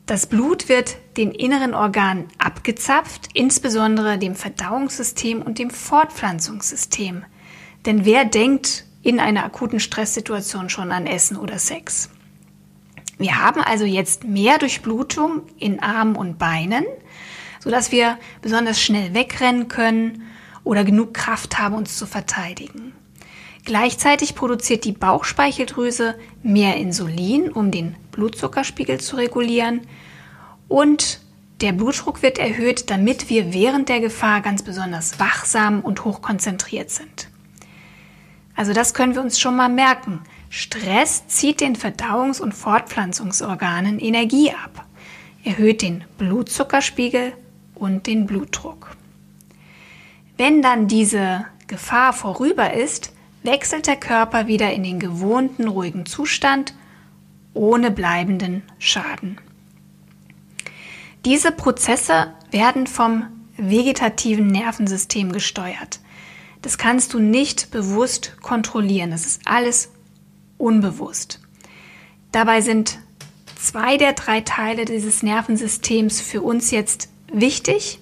Das 0.10 0.26
Blut 0.26 0.70
wird 0.70 0.98
den 1.18 1.32
inneren 1.32 1.76
Organen 1.76 2.30
abgezapft, 2.40 3.30
insbesondere 3.36 4.18
dem 4.18 4.34
Verdauungssystem 4.34 5.40
und 5.40 5.60
dem 5.60 5.70
Fortpflanzungssystem. 5.70 7.26
Denn 7.86 8.06
wer 8.06 8.26
denkt 8.26 8.86
in 9.04 9.20
einer 9.20 9.44
akuten 9.44 9.80
Stresssituation 9.80 10.72
schon 10.72 10.92
an 10.92 11.06
Essen 11.06 11.38
oder 11.38 11.60
Sex? 11.60 12.10
Wir 13.20 13.38
haben 13.38 13.62
also 13.62 13.86
jetzt 13.86 14.24
mehr 14.24 14.58
Durchblutung 14.58 15.44
in 15.60 15.80
Armen 15.80 16.16
und 16.16 16.40
Beinen, 16.40 16.86
sodass 17.60 17.92
wir 17.92 18.18
besonders 18.42 18.82
schnell 18.82 19.14
wegrennen 19.14 19.68
können 19.68 20.24
oder 20.64 20.86
genug 20.86 21.14
Kraft 21.14 21.60
haben, 21.60 21.76
uns 21.76 21.96
zu 21.96 22.08
verteidigen. 22.08 22.94
Gleichzeitig 23.66 24.36
produziert 24.36 24.86
die 24.86 24.94
Bauchspeicheldrüse 24.94 26.16
mehr 26.42 26.78
Insulin, 26.78 27.52
um 27.52 27.72
den 27.72 27.96
Blutzuckerspiegel 28.12 29.00
zu 29.00 29.18
regulieren 29.18 29.82
und 30.68 31.22
der 31.62 31.74
Blutdruck 31.74 32.22
wird 32.22 32.38
erhöht, 32.38 32.90
damit 32.90 33.30
wir 33.30 33.54
während 33.54 33.90
der 33.90 34.00
Gefahr 34.00 34.40
ganz 34.42 34.64
besonders 34.64 35.20
wachsam 35.20 35.82
und 35.82 36.06
hochkonzentriert 36.06 36.90
sind. 36.90 37.28
Also 38.56 38.72
das 38.72 38.94
können 38.94 39.14
wir 39.14 39.22
uns 39.22 39.40
schon 39.40 39.58
mal 39.58 39.70
merken. 39.70 40.22
Stress 40.50 41.28
zieht 41.28 41.60
den 41.60 41.76
Verdauungs- 41.76 42.42
und 42.42 42.54
Fortpflanzungsorganen 42.54 44.00
Energie 44.00 44.52
ab, 44.52 44.86
erhöht 45.44 45.82
den 45.82 46.06
Blutzuckerspiegel 46.18 47.34
und 47.76 48.08
den 48.08 48.26
Blutdruck. 48.26 48.96
Wenn 50.38 50.62
dann 50.62 50.88
diese 50.88 51.46
Gefahr 51.68 52.14
vorüber 52.14 52.74
ist, 52.74 53.12
wechselt 53.44 53.88
der 53.88 53.96
Körper 53.96 54.48
wieder 54.48 54.72
in 54.74 54.84
den 54.84 55.00
gewohnten 55.00 55.68
ruhigen 55.68 56.06
Zustand 56.06 56.74
ohne 57.54 57.92
bleibenden 57.92 58.64
Schaden. 58.78 59.38
Diese 61.26 61.52
Prozesse 61.52 62.34
werden 62.52 62.88
vom 62.88 63.26
vegetativen 63.58 64.48
Nervensystem 64.48 65.32
gesteuert. 65.32 66.00
Das 66.62 66.78
kannst 66.78 67.14
du 67.14 67.20
nicht 67.20 67.72
bewusst 67.72 68.38
kontrollieren. 68.42 69.12
Das 69.12 69.26
ist 69.26 69.42
alles 69.46 69.92
unbewusst. 70.58 71.40
Dabei 72.32 72.62
sind 72.62 73.00
zwei 73.56 73.98
der 73.98 74.14
drei 74.14 74.42
Teile 74.42 74.86
dieses 74.86 75.24
Nervensystems 75.24 76.22
für 76.22 76.42
uns 76.42 76.72
jetzt 76.72 77.10
wichtig. 77.32 78.00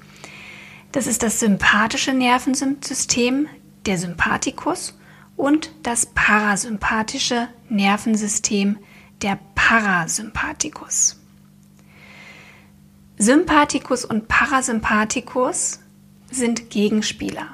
Das 0.91 1.07
ist 1.07 1.23
das 1.23 1.39
sympathische 1.39 2.13
Nervensystem, 2.13 3.47
der 3.85 3.97
Sympathikus, 3.97 4.97
und 5.37 5.71
das 5.83 6.07
parasympathische 6.07 7.47
Nervensystem, 7.69 8.77
der 9.21 9.39
Parasympathikus. 9.55 11.19
Sympathikus 13.17 14.05
und 14.05 14.27
Parasympathikus 14.27 15.79
sind 16.29 16.69
Gegenspieler. 16.69 17.47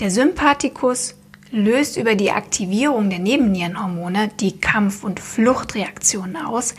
Der 0.00 0.10
Sympathikus 0.10 1.14
löst 1.50 1.96
über 1.96 2.14
die 2.14 2.30
Aktivierung 2.30 3.08
der 3.08 3.18
Nebennierenhormone 3.18 4.28
die 4.40 4.58
Kampf- 4.58 5.04
und 5.04 5.20
Fluchtreaktionen 5.20 6.36
aus. 6.36 6.74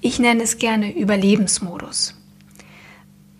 Ich 0.00 0.18
nenne 0.18 0.42
es 0.42 0.58
gerne 0.58 0.96
Überlebensmodus. 0.96 2.14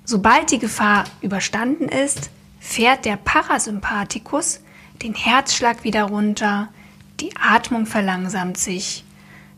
Sobald 0.04 0.50
die 0.50 0.59
Gefahr 0.59 1.04
überstanden 1.21 1.88
ist, 1.88 2.30
fährt 2.61 3.04
der 3.04 3.16
Parasympathikus 3.16 4.61
den 5.02 5.14
Herzschlag 5.14 5.84
wieder 5.84 6.04
runter, 6.04 6.68
die 7.20 7.34
Atmung 7.36 7.86
verlangsamt 7.86 8.58
sich, 8.58 9.04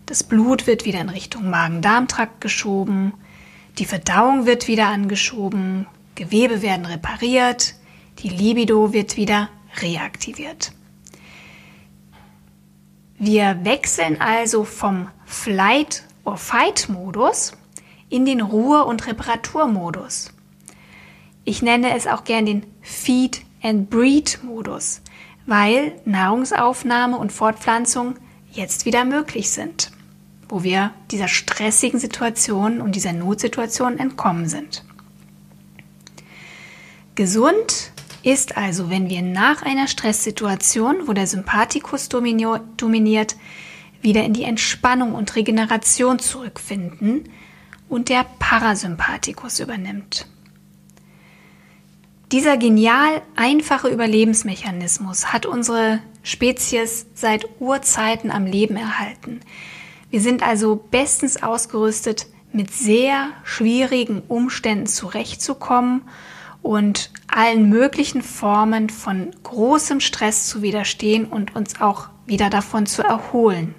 das 0.06 0.24
Blut 0.24 0.66
wird 0.66 0.84
wieder 0.84 1.00
in 1.00 1.08
Richtung 1.08 1.50
Magen-Darm-Trakt 1.50 2.40
geschoben, 2.40 3.12
die 3.78 3.84
Verdauung 3.84 4.46
wird 4.46 4.68
wieder 4.68 4.88
angeschoben, 4.88 5.86
Gewebe 6.14 6.62
werden 6.62 6.86
repariert, 6.86 7.74
die 8.18 8.28
Libido 8.28 8.92
wird 8.92 9.16
wieder 9.16 9.50
reaktiviert. 9.80 10.72
Wir 13.18 13.64
wechseln 13.64 14.20
also 14.20 14.64
vom 14.64 15.08
Flight- 15.26 16.04
or 16.24 16.36
Fight-Modus 16.36 17.52
in 18.08 18.24
den 18.24 18.40
Ruhe- 18.40 18.84
und 18.84 19.06
Reparaturmodus. 19.06 20.30
Ich 21.44 21.62
nenne 21.62 21.96
es 21.96 22.06
auch 22.06 22.24
gern 22.24 22.46
den 22.46 22.66
Feed 22.80 23.42
and 23.62 23.90
Breed-Modus, 23.90 25.02
weil 25.48 25.92
Nahrungsaufnahme 26.04 27.16
und 27.16 27.32
Fortpflanzung 27.32 28.16
jetzt 28.52 28.84
wieder 28.84 29.06
möglich 29.06 29.48
sind, 29.48 29.90
wo 30.46 30.62
wir 30.62 30.92
dieser 31.10 31.26
stressigen 31.26 31.98
Situation 31.98 32.82
und 32.82 32.94
dieser 32.94 33.14
Notsituation 33.14 33.98
entkommen 33.98 34.46
sind. 34.46 34.84
Gesund 37.14 37.92
ist 38.22 38.58
also, 38.58 38.90
wenn 38.90 39.08
wir 39.08 39.22
nach 39.22 39.62
einer 39.62 39.88
Stresssituation, 39.88 41.08
wo 41.08 41.14
der 41.14 41.26
Sympathikus 41.26 42.10
dominiert, 42.10 43.36
wieder 44.02 44.24
in 44.24 44.34
die 44.34 44.44
Entspannung 44.44 45.14
und 45.14 45.34
Regeneration 45.34 46.18
zurückfinden 46.18 47.24
und 47.88 48.10
der 48.10 48.26
Parasympathikus 48.38 49.60
übernimmt. 49.60 50.26
Dieser 52.30 52.58
genial 52.58 53.22
einfache 53.36 53.88
Überlebensmechanismus 53.88 55.32
hat 55.32 55.46
unsere 55.46 56.00
Spezies 56.22 57.06
seit 57.14 57.48
Urzeiten 57.58 58.30
am 58.30 58.44
Leben 58.44 58.76
erhalten. 58.76 59.40
Wir 60.10 60.20
sind 60.20 60.42
also 60.42 60.76
bestens 60.76 61.42
ausgerüstet, 61.42 62.26
mit 62.52 62.70
sehr 62.70 63.28
schwierigen 63.44 64.22
Umständen 64.28 64.86
zurechtzukommen 64.86 66.02
und 66.60 67.10
allen 67.28 67.70
möglichen 67.70 68.20
Formen 68.20 68.90
von 68.90 69.30
großem 69.42 70.00
Stress 70.00 70.46
zu 70.46 70.60
widerstehen 70.60 71.24
und 71.24 71.56
uns 71.56 71.80
auch 71.80 72.08
wieder 72.26 72.50
davon 72.50 72.84
zu 72.84 73.02
erholen. 73.02 73.74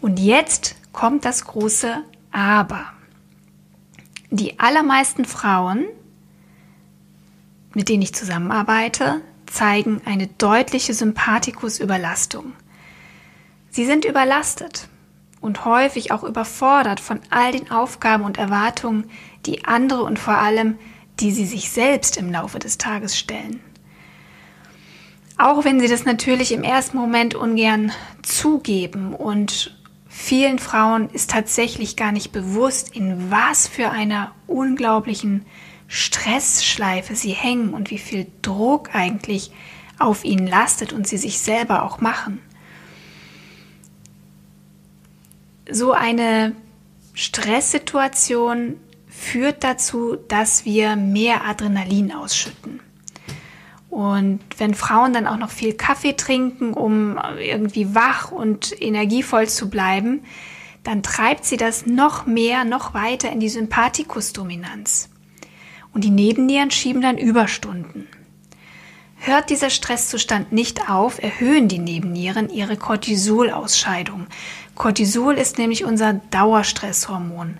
Und 0.00 0.18
jetzt 0.18 0.76
kommt 0.92 1.26
das 1.26 1.44
große 1.44 1.98
Aber. 2.32 2.86
Die 4.30 4.58
allermeisten 4.58 5.26
Frauen, 5.26 5.84
mit 7.74 7.88
denen 7.88 8.02
ich 8.02 8.14
zusammenarbeite, 8.14 9.20
zeigen 9.46 10.00
eine 10.04 10.26
deutliche 10.26 10.94
Sympathikusüberlastung. 10.94 12.52
Sie 13.70 13.86
sind 13.86 14.04
überlastet 14.04 14.88
und 15.40 15.64
häufig 15.64 16.12
auch 16.12 16.24
überfordert 16.24 17.00
von 17.00 17.20
all 17.30 17.52
den 17.52 17.70
Aufgaben 17.70 18.24
und 18.24 18.38
Erwartungen, 18.38 19.10
die 19.46 19.64
andere 19.64 20.02
und 20.02 20.18
vor 20.18 20.38
allem 20.38 20.76
die 21.20 21.32
sie 21.32 21.44
sich 21.44 21.70
selbst 21.70 22.16
im 22.16 22.32
Laufe 22.32 22.58
des 22.58 22.78
Tages 22.78 23.18
stellen. 23.18 23.60
Auch 25.36 25.64
wenn 25.64 25.80
sie 25.80 25.88
das 25.88 26.04
natürlich 26.04 26.52
im 26.52 26.62
ersten 26.62 26.96
Moment 26.96 27.34
ungern 27.34 27.92
zugeben 28.22 29.14
und 29.14 29.76
vielen 30.08 30.58
Frauen 30.58 31.08
ist 31.10 31.30
tatsächlich 31.30 31.96
gar 31.96 32.12
nicht 32.12 32.32
bewusst, 32.32 32.94
in 32.94 33.30
was 33.30 33.66
für 33.66 33.90
einer 33.90 34.32
unglaublichen 34.46 35.46
Stressschleife 35.92 37.16
sie 37.16 37.32
hängen 37.32 37.74
und 37.74 37.90
wie 37.90 37.98
viel 37.98 38.28
Druck 38.42 38.94
eigentlich 38.94 39.50
auf 39.98 40.24
ihnen 40.24 40.46
lastet 40.46 40.92
und 40.92 41.06
sie 41.06 41.18
sich 41.18 41.40
selber 41.40 41.82
auch 41.82 42.00
machen. 42.00 42.40
So 45.68 45.92
eine 45.92 46.54
Stresssituation 47.12 48.76
führt 49.08 49.64
dazu, 49.64 50.16
dass 50.28 50.64
wir 50.64 50.94
mehr 50.94 51.44
Adrenalin 51.44 52.12
ausschütten. 52.12 52.80
Und 53.90 54.38
wenn 54.58 54.74
Frauen 54.74 55.12
dann 55.12 55.26
auch 55.26 55.36
noch 55.38 55.50
viel 55.50 55.74
Kaffee 55.74 56.12
trinken, 56.12 56.72
um 56.72 57.18
irgendwie 57.38 57.96
wach 57.96 58.30
und 58.30 58.80
energievoll 58.80 59.48
zu 59.48 59.68
bleiben, 59.68 60.22
dann 60.84 61.02
treibt 61.02 61.44
sie 61.44 61.56
das 61.56 61.84
noch 61.84 62.26
mehr, 62.26 62.64
noch 62.64 62.94
weiter 62.94 63.32
in 63.32 63.40
die 63.40 63.48
Sympathikusdominanz. 63.48 65.09
Und 65.92 66.04
die 66.04 66.10
Nebennieren 66.10 66.70
schieben 66.70 67.02
dann 67.02 67.18
Überstunden. 67.18 68.06
Hört 69.16 69.50
dieser 69.50 69.68
Stresszustand 69.68 70.50
nicht 70.50 70.88
auf, 70.88 71.22
erhöhen 71.22 71.68
die 71.68 71.78
Nebennieren 71.78 72.48
ihre 72.48 72.76
Cortisolausscheidung. 72.76 74.26
Cortisol 74.74 75.34
ist 75.34 75.58
nämlich 75.58 75.84
unser 75.84 76.14
Dauerstresshormon, 76.14 77.58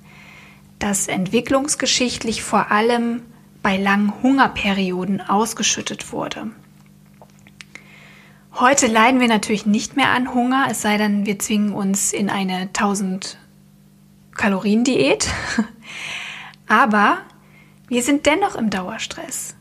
das 0.78 1.06
entwicklungsgeschichtlich 1.06 2.42
vor 2.42 2.70
allem 2.70 3.22
bei 3.62 3.76
langen 3.76 4.22
Hungerperioden 4.22 5.20
ausgeschüttet 5.20 6.12
wurde. 6.12 6.50
Heute 8.54 8.86
leiden 8.86 9.20
wir 9.20 9.28
natürlich 9.28 9.66
nicht 9.66 9.96
mehr 9.96 10.10
an 10.10 10.32
Hunger, 10.34 10.66
es 10.70 10.80
sei 10.80 10.96
denn, 10.96 11.26
wir 11.26 11.38
zwingen 11.38 11.72
uns 11.72 12.12
in 12.12 12.30
eine 12.30 12.62
1000 12.62 13.38
Kalorien 14.34 14.82
Diät. 14.84 15.28
Aber 16.66 17.18
wir 17.90 18.04
sind 18.04 18.24
dennoch 18.24 18.54
im 18.54 18.70
Dauerstress. 18.70 19.56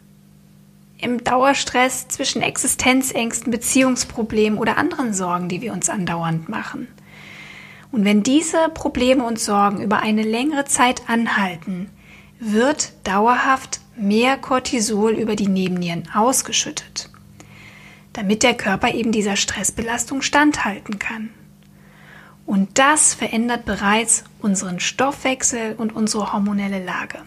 Im 1.00 1.24
Dauerstress 1.24 2.08
zwischen 2.10 2.44
Existenzängsten, 2.44 3.52
Beziehungsproblemen 3.52 4.60
oder 4.60 4.78
anderen 4.78 5.16
Sorgen, 5.16 5.50
die 5.50 5.62
wir 5.62 5.74
uns 5.74 5.90
andauernd 5.90 6.48
machen. 6.48 6.88
Und 7.92 8.06
wenn 8.06 8.22
diese 8.22 8.70
Probleme 8.70 9.24
und 9.24 9.40
Sorgen 9.40 9.82
über 9.82 10.02
eine 10.02 10.22
längere 10.22 10.66
Zeit 10.66 11.10
anhalten, 11.10 11.90
wird 12.40 12.94
dauerhaft 13.04 13.82
mehr 13.98 14.38
Cortisol 14.38 15.14
über 15.14 15.36
die 15.36 15.48
Nebennieren 15.48 16.08
ausgeschüttet, 16.14 17.10
damit 18.14 18.44
der 18.44 18.54
Körper 18.54 18.94
eben 18.94 19.12
dieser 19.12 19.38
Stressbelastung 19.38 20.22
standhalten 20.22 21.00
kann. 21.00 21.32
Und 22.46 22.78
das 22.78 23.16
verändert 23.16 23.66
bereits 23.66 24.24
unseren 24.40 24.80
Stoffwechsel 24.80 25.74
und 25.76 25.96
unsere 25.96 26.32
hormonelle 26.32 26.86
Lage. 26.86 27.24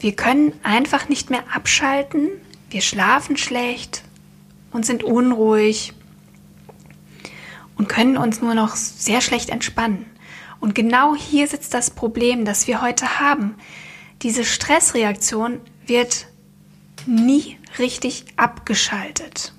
Wir 0.00 0.12
können 0.12 0.52
einfach 0.62 1.08
nicht 1.08 1.30
mehr 1.30 1.42
abschalten, 1.52 2.28
wir 2.70 2.82
schlafen 2.82 3.36
schlecht 3.36 4.02
und 4.70 4.86
sind 4.86 5.02
unruhig 5.02 5.92
und 7.76 7.88
können 7.88 8.16
uns 8.16 8.40
nur 8.40 8.54
noch 8.54 8.76
sehr 8.76 9.20
schlecht 9.20 9.50
entspannen. 9.50 10.06
Und 10.60 10.74
genau 10.74 11.14
hier 11.14 11.46
sitzt 11.46 11.74
das 11.74 11.90
Problem, 11.90 12.44
das 12.44 12.66
wir 12.66 12.82
heute 12.82 13.20
haben. 13.20 13.54
Diese 14.22 14.44
Stressreaktion 14.44 15.60
wird 15.86 16.26
nie 17.06 17.56
richtig 17.78 18.24
abgeschaltet. 18.36 19.52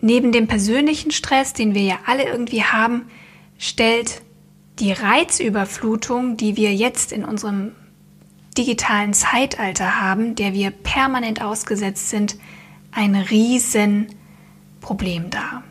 Neben 0.00 0.32
dem 0.32 0.46
persönlichen 0.46 1.10
Stress, 1.10 1.52
den 1.52 1.74
wir 1.74 1.82
ja 1.82 1.98
alle 2.06 2.24
irgendwie 2.24 2.62
haben, 2.62 3.06
stellt 3.58 4.22
die 4.78 4.92
Reizüberflutung, 4.92 6.36
die 6.36 6.56
wir 6.56 6.74
jetzt 6.74 7.12
in 7.12 7.24
unserem 7.24 7.72
digitalen 8.56 9.14
Zeitalter 9.14 10.00
haben, 10.00 10.34
der 10.34 10.52
wir 10.52 10.70
permanent 10.70 11.42
ausgesetzt 11.42 12.10
sind, 12.10 12.36
ein 12.92 13.14
Riesenproblem 13.14 15.30
dar. 15.30 15.62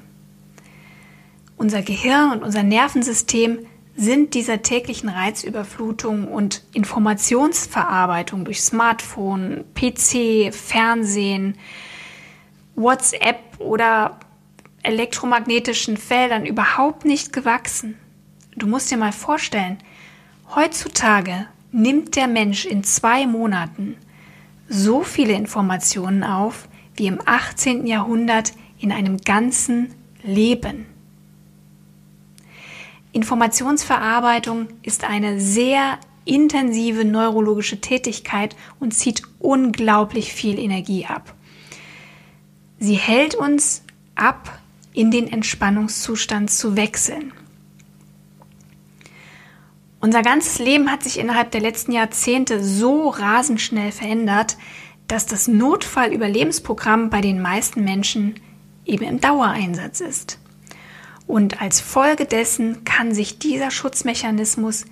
Unser 1.58 1.82
Gehirn 1.82 2.32
und 2.32 2.44
unser 2.44 2.64
Nervensystem 2.64 3.60
sind 3.96 4.34
dieser 4.34 4.62
täglichen 4.62 5.10
Reizüberflutung 5.10 6.28
und 6.28 6.64
Informationsverarbeitung 6.74 8.44
durch 8.44 8.62
Smartphone, 8.62 9.64
PC, 9.74 10.54
Fernsehen, 10.54 11.58
WhatsApp 12.76 13.40
oder 13.60 14.20
elektromagnetischen 14.84 15.98
Feldern 15.98 16.46
überhaupt 16.46 17.06
nicht 17.06 17.32
gewachsen. 17.32 17.98
Du 18.56 18.68
musst 18.68 18.92
dir 18.92 18.98
mal 18.98 19.14
vorstellen, 19.14 19.78
heutzutage 20.54 21.48
nimmt 21.76 22.16
der 22.16 22.28
Mensch 22.28 22.66
in 22.66 22.84
zwei 22.84 23.28
Monaten 23.28 23.98
so 24.70 25.04
viele 25.04 25.34
Informationen 25.34 26.24
auf 26.24 26.68
wie 26.96 27.08
im 27.08 27.20
18. 27.24 27.86
Jahrhundert 27.86 28.54
in 28.80 28.92
einem 28.92 29.18
ganzen 29.18 29.94
Leben. 30.24 30.86
Informationsverarbeitung 33.12 34.68
ist 34.84 35.04
eine 35.04 35.40
sehr 35.40 36.00
intensive 36.24 37.04
neurologische 37.04 37.82
Tätigkeit 37.82 38.56
und 38.80 38.94
zieht 38.94 39.22
unglaublich 39.40 40.34
viel 40.34 40.58
Energie 40.58 41.06
ab. 41.06 41.36
Sie 42.80 42.96
hält 42.96 43.36
uns 43.36 43.84
ab, 44.16 44.60
in 44.94 45.12
den 45.12 45.28
Entspannungszustand 45.28 46.50
zu 46.50 46.78
wechseln. 46.78 47.34
Unser 50.06 50.22
ganzes 50.22 50.60
Leben 50.60 50.92
hat 50.92 51.02
sich 51.02 51.18
innerhalb 51.18 51.50
der 51.50 51.62
letzten 51.62 51.92
Jahrzehnte 51.92 52.64
so 52.64 53.10
rasend 53.10 53.60
schnell 53.60 53.92
verändert, 53.92 54.56
dass 55.08 55.26
das 55.26 55.48
Notfallüberlebensprogramm 55.48 57.10
bei 57.10 57.22
den 57.22 57.42
meisten 57.42 57.84
Menschen 57.84 58.36
eben 58.86 59.04
im 59.04 59.20
Dauereinsatz 59.20 60.02
ist. 60.02 60.38
Und 61.26 61.60
als 61.60 61.82
Folge 61.82 62.26
dessen 62.26 62.84
kann 62.84 63.16
sich 63.16 63.40
dieser 63.40 63.72
Schutzmechanismus 63.72 64.86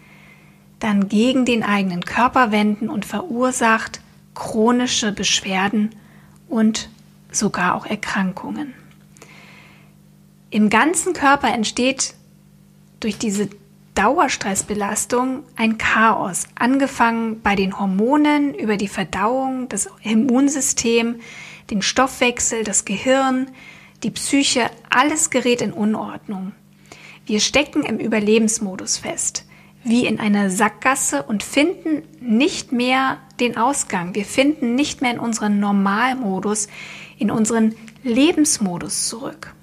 dann 0.79 1.09
gegen 1.09 1.45
den 1.45 1.61
eigenen 1.61 2.03
Körper 2.03 2.51
wenden 2.51 2.89
und 2.89 3.05
verursacht 3.05 4.01
chronische 4.33 5.11
Beschwerden 5.11 5.91
und 6.49 6.89
sogar 7.31 7.75
auch 7.75 7.85
Erkrankungen. 7.85 8.73
Im 10.49 10.71
ganzen 10.71 11.13
Körper 11.13 11.49
entsteht 11.49 12.15
durch 12.99 13.19
diese 13.19 13.49
Dauerstressbelastung 13.95 15.43
ein 15.55 15.77
Chaos, 15.77 16.47
angefangen 16.55 17.41
bei 17.41 17.55
den 17.55 17.79
Hormonen, 17.79 18.55
über 18.55 18.77
die 18.77 18.87
Verdauung, 18.87 19.69
das 19.69 19.89
Immunsystem, 20.01 21.19
den 21.69 21.81
Stoffwechsel, 21.81 22.63
das 22.63 22.85
Gehirn, 22.85 23.51
die 24.03 24.11
Psyche, 24.11 24.69
alles 24.89 25.29
gerät 25.29 25.61
in 25.61 25.71
Unordnung. 25.71 26.53
Wir 27.25 27.39
stecken 27.39 27.83
im 27.83 27.99
Überlebensmodus 27.99 28.97
fest, 28.97 29.45
wie 29.83 30.05
in 30.05 30.19
einer 30.19 30.49
Sackgasse 30.49 31.23
und 31.23 31.43
finden 31.43 32.03
nicht 32.19 32.71
mehr 32.71 33.19
den 33.39 33.57
Ausgang. 33.57 34.15
Wir 34.15 34.25
finden 34.25 34.75
nicht 34.75 35.01
mehr 35.01 35.11
in 35.11 35.19
unseren 35.19 35.59
Normalmodus, 35.59 36.67
in 37.17 37.31
unseren 37.31 37.75
Lebensmodus 38.03 39.07
zurück. 39.07 39.53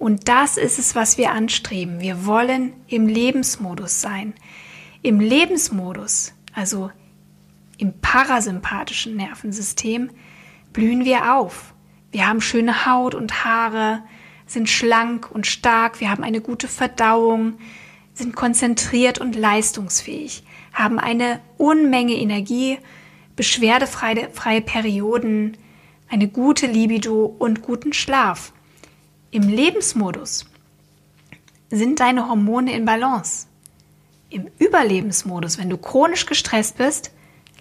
Und 0.00 0.28
das 0.28 0.56
ist 0.56 0.78
es, 0.78 0.94
was 0.94 1.18
wir 1.18 1.30
anstreben. 1.30 2.00
Wir 2.00 2.24
wollen 2.24 2.72
im 2.88 3.06
Lebensmodus 3.06 4.00
sein. 4.00 4.32
Im 5.02 5.20
Lebensmodus, 5.20 6.32
also 6.54 6.90
im 7.76 7.92
parasympathischen 8.00 9.14
Nervensystem, 9.14 10.08
blühen 10.72 11.04
wir 11.04 11.34
auf. 11.34 11.74
Wir 12.12 12.26
haben 12.26 12.40
schöne 12.40 12.86
Haut 12.86 13.14
und 13.14 13.44
Haare, 13.44 14.02
sind 14.46 14.70
schlank 14.70 15.30
und 15.30 15.46
stark, 15.46 16.00
wir 16.00 16.10
haben 16.10 16.24
eine 16.24 16.40
gute 16.40 16.66
Verdauung, 16.66 17.58
sind 18.14 18.34
konzentriert 18.34 19.18
und 19.18 19.36
leistungsfähig, 19.36 20.44
haben 20.72 20.98
eine 20.98 21.40
Unmenge 21.58 22.14
Energie, 22.14 22.78
beschwerdefreie 23.36 24.62
Perioden, 24.62 25.58
eine 26.08 26.26
gute 26.26 26.66
Libido 26.66 27.26
und 27.26 27.60
guten 27.60 27.92
Schlaf. 27.92 28.54
Im 29.32 29.48
Lebensmodus 29.48 30.44
sind 31.70 32.00
deine 32.00 32.28
Hormone 32.28 32.72
in 32.72 32.84
Balance. 32.84 33.46
Im 34.28 34.48
Überlebensmodus, 34.58 35.56
wenn 35.56 35.70
du 35.70 35.76
chronisch 35.76 36.26
gestresst 36.26 36.78
bist, 36.78 37.12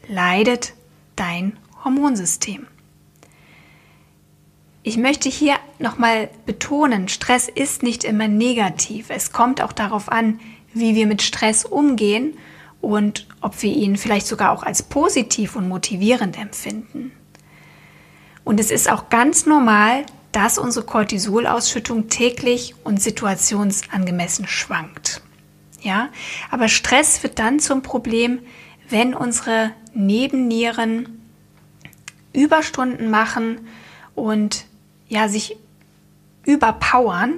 leidet 0.07 0.73
dein 1.15 1.57
Hormonsystem. 1.83 2.65
Ich 4.81 4.97
möchte 4.97 5.29
hier 5.29 5.57
nochmal 5.77 6.31
betonen, 6.47 7.07
Stress 7.07 7.47
ist 7.47 7.83
nicht 7.83 8.03
immer 8.03 8.27
negativ. 8.27 9.11
Es 9.11 9.31
kommt 9.31 9.61
auch 9.61 9.73
darauf 9.73 10.11
an, 10.11 10.39
wie 10.73 10.95
wir 10.95 11.05
mit 11.05 11.21
Stress 11.21 11.65
umgehen 11.65 12.35
und 12.81 13.27
ob 13.41 13.61
wir 13.61 13.71
ihn 13.71 13.95
vielleicht 13.95 14.25
sogar 14.25 14.53
auch 14.53 14.63
als 14.63 14.81
positiv 14.81 15.55
und 15.55 15.67
motivierend 15.67 16.35
empfinden. 16.39 17.11
Und 18.43 18.59
es 18.59 18.71
ist 18.71 18.89
auch 18.89 19.09
ganz 19.09 19.45
normal, 19.45 20.05
dass 20.39 20.57
unsere 20.57 20.85
Cortisolausschüttung 20.85 22.07
täglich 22.07 22.73
und 22.85 23.01
situationsangemessen 23.01 24.47
schwankt. 24.47 25.21
Ja, 25.81 26.07
aber 26.49 26.69
Stress 26.69 27.21
wird 27.23 27.39
dann 27.39 27.59
zum 27.59 27.81
Problem, 27.81 28.39
wenn 28.87 29.13
unsere 29.13 29.71
Nebennieren 29.93 31.27
Überstunden 32.31 33.09
machen 33.09 33.67
und 34.15 34.63
ja, 35.09 35.27
sich 35.27 35.57
überpowern 36.45 37.33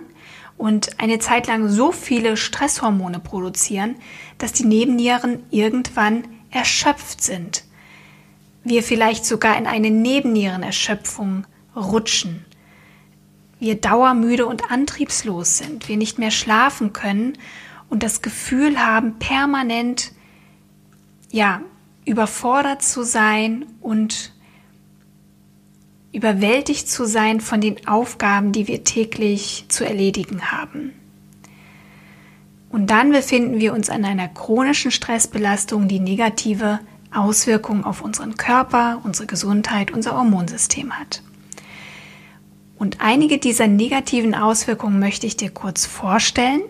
und 0.60 1.00
eine 1.00 1.18
Zeit 1.18 1.48
lang 1.48 1.70
so 1.70 1.92
viele 1.92 2.38
Stresshormone 2.38 3.18
produzieren, 3.18 3.96
dass 4.38 4.54
die 4.54 4.66
Nebennieren 4.66 5.42
irgendwann 5.50 6.26
erschöpft 6.52 7.24
sind. 7.24 7.64
wir 8.64 8.84
vielleicht 8.84 9.26
sogar 9.26 9.58
in 9.58 9.66
eine 9.66 9.90
Nebennierenerschöpfung 9.90 11.48
rutschen, 11.76 12.46
wir 13.62 13.80
dauermüde 13.80 14.48
und 14.48 14.72
antriebslos 14.72 15.60
sind, 15.60 15.88
wir 15.88 15.96
nicht 15.96 16.18
mehr 16.18 16.32
schlafen 16.32 16.94
können 16.94 17.38
und 17.90 18.02
das 18.02 18.24
Gefühl 18.24 18.84
haben, 18.84 19.20
permanent 19.20 20.14
ja, 21.30 21.62
überfordert 22.04 22.82
zu 22.82 23.04
sein 23.04 23.68
und 23.80 24.34
überwältigt 26.12 26.90
zu 26.90 27.06
sein 27.06 27.40
von 27.40 27.62
den 27.62 27.88
Aufgaben, 27.88 28.52
die 28.52 28.68
wir 28.68 28.84
täglich 28.84 29.66
zu 29.70 29.86
erledigen 29.86 30.52
haben. 30.52 30.94
Und 32.70 32.90
dann 32.90 33.12
befinden 33.12 33.60
wir 33.60 33.74
uns 33.74 33.92
an 33.92 34.06
einer 34.06 34.28
chronischen 34.28 34.90
Stressbelastung, 34.90 35.88
die 35.88 36.00
negative 36.00 36.80
Auswirkungen 37.14 37.84
auf 37.84 38.02
unseren 38.02 38.38
Körper, 38.38 39.02
unsere 39.04 39.28
Gesundheit, 39.28 39.92
unser 39.92 40.16
Hormonsystem 40.16 40.98
hat. 40.98 41.22
Und 42.82 43.00
einige 43.00 43.38
dieser 43.38 43.68
negativen 43.68 44.34
Auswirkungen 44.34 44.98
möchte 44.98 45.28
ich 45.28 45.38
dir 45.38 45.52
kurz 45.52 45.86
vorstellen. 45.86 46.64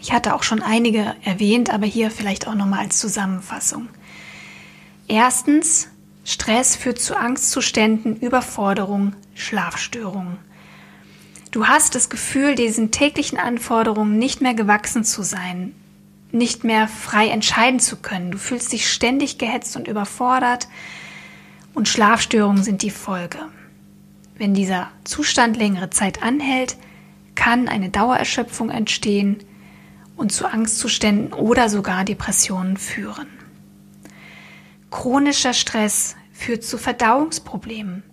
Ich 0.00 0.12
hatte 0.12 0.32
auch 0.32 0.44
schon 0.44 0.62
einige 0.62 1.16
erwähnt, 1.24 1.74
aber 1.74 1.86
hier 1.86 2.12
vielleicht 2.12 2.46
auch 2.46 2.54
nochmal 2.54 2.84
als 2.84 3.00
Zusammenfassung. 3.00 3.88
Erstens, 5.08 5.88
Stress 6.24 6.76
führt 6.76 7.00
zu 7.00 7.16
Angstzuständen, 7.16 8.14
Überforderung, 8.20 9.12
Schlafstörungen. 9.34 10.36
Du 11.50 11.66
hast 11.66 11.96
das 11.96 12.10
Gefühl, 12.10 12.54
diesen 12.54 12.92
täglichen 12.92 13.38
Anforderungen 13.38 14.20
nicht 14.20 14.40
mehr 14.40 14.54
gewachsen 14.54 15.02
zu 15.02 15.24
sein, 15.24 15.74
nicht 16.30 16.62
mehr 16.62 16.86
frei 16.86 17.26
entscheiden 17.26 17.80
zu 17.80 17.96
können. 17.96 18.30
Du 18.30 18.38
fühlst 18.38 18.72
dich 18.72 18.88
ständig 18.88 19.36
gehetzt 19.36 19.74
und 19.74 19.88
überfordert 19.88 20.68
und 21.74 21.88
Schlafstörungen 21.88 22.62
sind 22.62 22.82
die 22.82 22.90
Folge. 22.92 23.40
Wenn 24.38 24.54
dieser 24.54 24.88
Zustand 25.02 25.56
längere 25.56 25.90
Zeit 25.90 26.22
anhält, 26.22 26.76
kann 27.34 27.68
eine 27.68 27.90
Dauererschöpfung 27.90 28.70
entstehen 28.70 29.38
und 30.16 30.30
zu 30.30 30.46
Angstzuständen 30.46 31.32
oder 31.32 31.68
sogar 31.68 32.04
Depressionen 32.04 32.76
führen. 32.76 33.26
Chronischer 34.90 35.54
Stress 35.54 36.16
führt 36.32 36.62
zu 36.62 36.78
Verdauungsproblemen. 36.78 38.04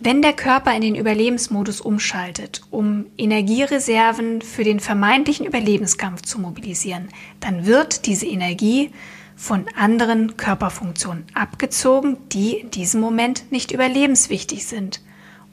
Wenn 0.00 0.20
der 0.20 0.34
Körper 0.34 0.74
in 0.74 0.82
den 0.82 0.94
Überlebensmodus 0.94 1.80
umschaltet, 1.80 2.62
um 2.70 3.06
Energiereserven 3.16 4.42
für 4.42 4.64
den 4.64 4.80
vermeintlichen 4.80 5.46
Überlebenskampf 5.46 6.22
zu 6.22 6.38
mobilisieren, 6.40 7.08
dann 7.40 7.66
wird 7.66 8.06
diese 8.06 8.26
Energie 8.26 8.90
von 9.36 9.64
anderen 9.76 10.36
Körperfunktionen 10.36 11.24
abgezogen, 11.34 12.18
die 12.32 12.56
in 12.56 12.70
diesem 12.70 13.00
Moment 13.00 13.50
nicht 13.52 13.70
überlebenswichtig 13.70 14.66
sind. 14.66 15.00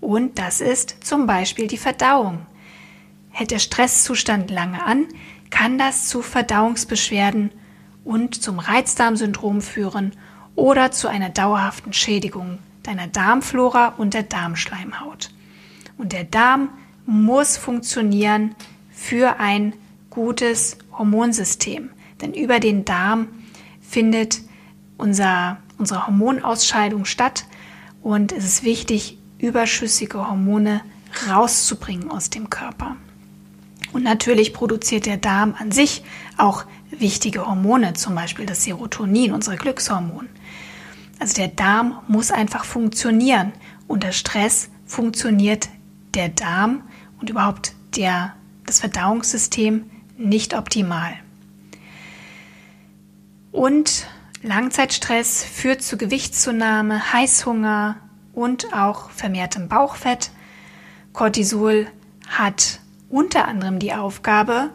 Und 0.04 0.38
das 0.38 0.60
ist 0.60 0.98
zum 1.02 1.28
Beispiel 1.28 1.68
die 1.68 1.78
Verdauung. 1.78 2.46
Hält 3.30 3.52
der 3.52 3.60
Stresszustand 3.60 4.52
lange 4.52 4.86
an, 4.86 5.06
kann 5.50 5.78
das 5.78 6.10
zu 6.10 6.22
Verdauungsbeschwerden 6.22 7.52
und 8.04 8.36
zum 8.44 8.60
Reizdarmsyndrom 8.60 9.62
führen 9.62 10.12
oder 10.56 10.92
zu 10.92 11.08
einer 11.08 11.30
dauerhaften 11.30 11.94
Schädigung 11.94 12.60
deiner 12.84 13.08
Darmflora 13.08 13.94
und 13.98 14.14
der 14.14 14.24
Darmschleimhaut. 14.24 15.32
Und 15.98 16.12
der 16.12 16.26
Darm 16.26 16.70
muss 17.06 17.56
funktionieren 17.56 18.56
für 18.92 19.40
ein 19.40 19.74
gutes 20.10 20.78
Hormonsystem, 20.92 21.92
denn 22.20 22.34
über 22.34 22.60
den 22.60 22.84
Darm 22.84 23.30
findet 23.82 24.42
unser, 24.98 25.60
unsere 25.78 26.08
Hormonausscheidung 26.08 27.06
statt 27.06 27.46
und 28.02 28.34
es 28.34 28.44
ist 28.44 28.64
wichtig, 28.66 29.18
überschüssige 29.48 30.28
Hormone 30.28 30.82
rauszubringen 31.30 32.10
aus 32.10 32.30
dem 32.30 32.50
Körper. 32.50 32.96
Und 33.92 34.04
natürlich 34.04 34.54
produziert 34.54 35.06
der 35.06 35.18
Darm 35.18 35.56
an 35.60 35.72
sich 35.72 36.04
auch 36.38 36.66
wichtige 36.90 37.46
Hormone, 37.46 37.94
zum 37.94 38.16
Beispiel 38.16 38.46
das 38.46 38.64
Serotonin, 38.64 39.34
unser 39.34 39.56
Glückshormon. 39.56 40.30
Also 41.20 41.36
der 41.36 41.50
Darm 41.50 42.02
muss 42.08 42.32
einfach 42.32 42.66
funktionieren. 42.66 43.54
Unter 43.88 44.12
Stress 44.12 44.70
funktioniert 44.86 45.70
der 46.16 46.30
Darm 46.30 46.84
und 47.20 47.30
überhaupt 47.30 47.74
der, 47.96 48.34
das 48.66 48.80
Verdauungssystem 48.80 49.90
nicht 50.18 50.56
optimal. 50.56 51.14
Und 53.52 54.08
Langzeitstress 54.42 55.44
führt 55.44 55.84
zu 55.84 55.98
Gewichtszunahme, 55.98 57.14
Heißhunger, 57.14 57.98
und 58.34 58.74
auch 58.74 59.10
vermehrtem 59.12 59.68
Bauchfett. 59.68 60.32
Cortisol 61.14 61.88
hat 62.28 62.80
unter 63.10 63.48
anderem 63.48 63.80
die 63.80 63.94
Aufgabe, 63.94 64.72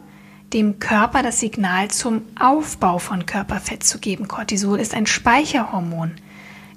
dem 0.53 0.79
Körper 0.79 1.21
das 1.21 1.39
Signal 1.39 1.89
zum 1.89 2.21
Aufbau 2.39 2.97
von 2.97 3.25
Körperfett 3.25 3.83
zu 3.83 3.99
geben. 3.99 4.27
Cortisol 4.27 4.79
ist 4.79 4.95
ein 4.95 5.05
Speicherhormon, 5.05 6.13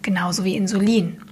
genauso 0.03 0.45
wie 0.45 0.57
Insulin. 0.57 1.23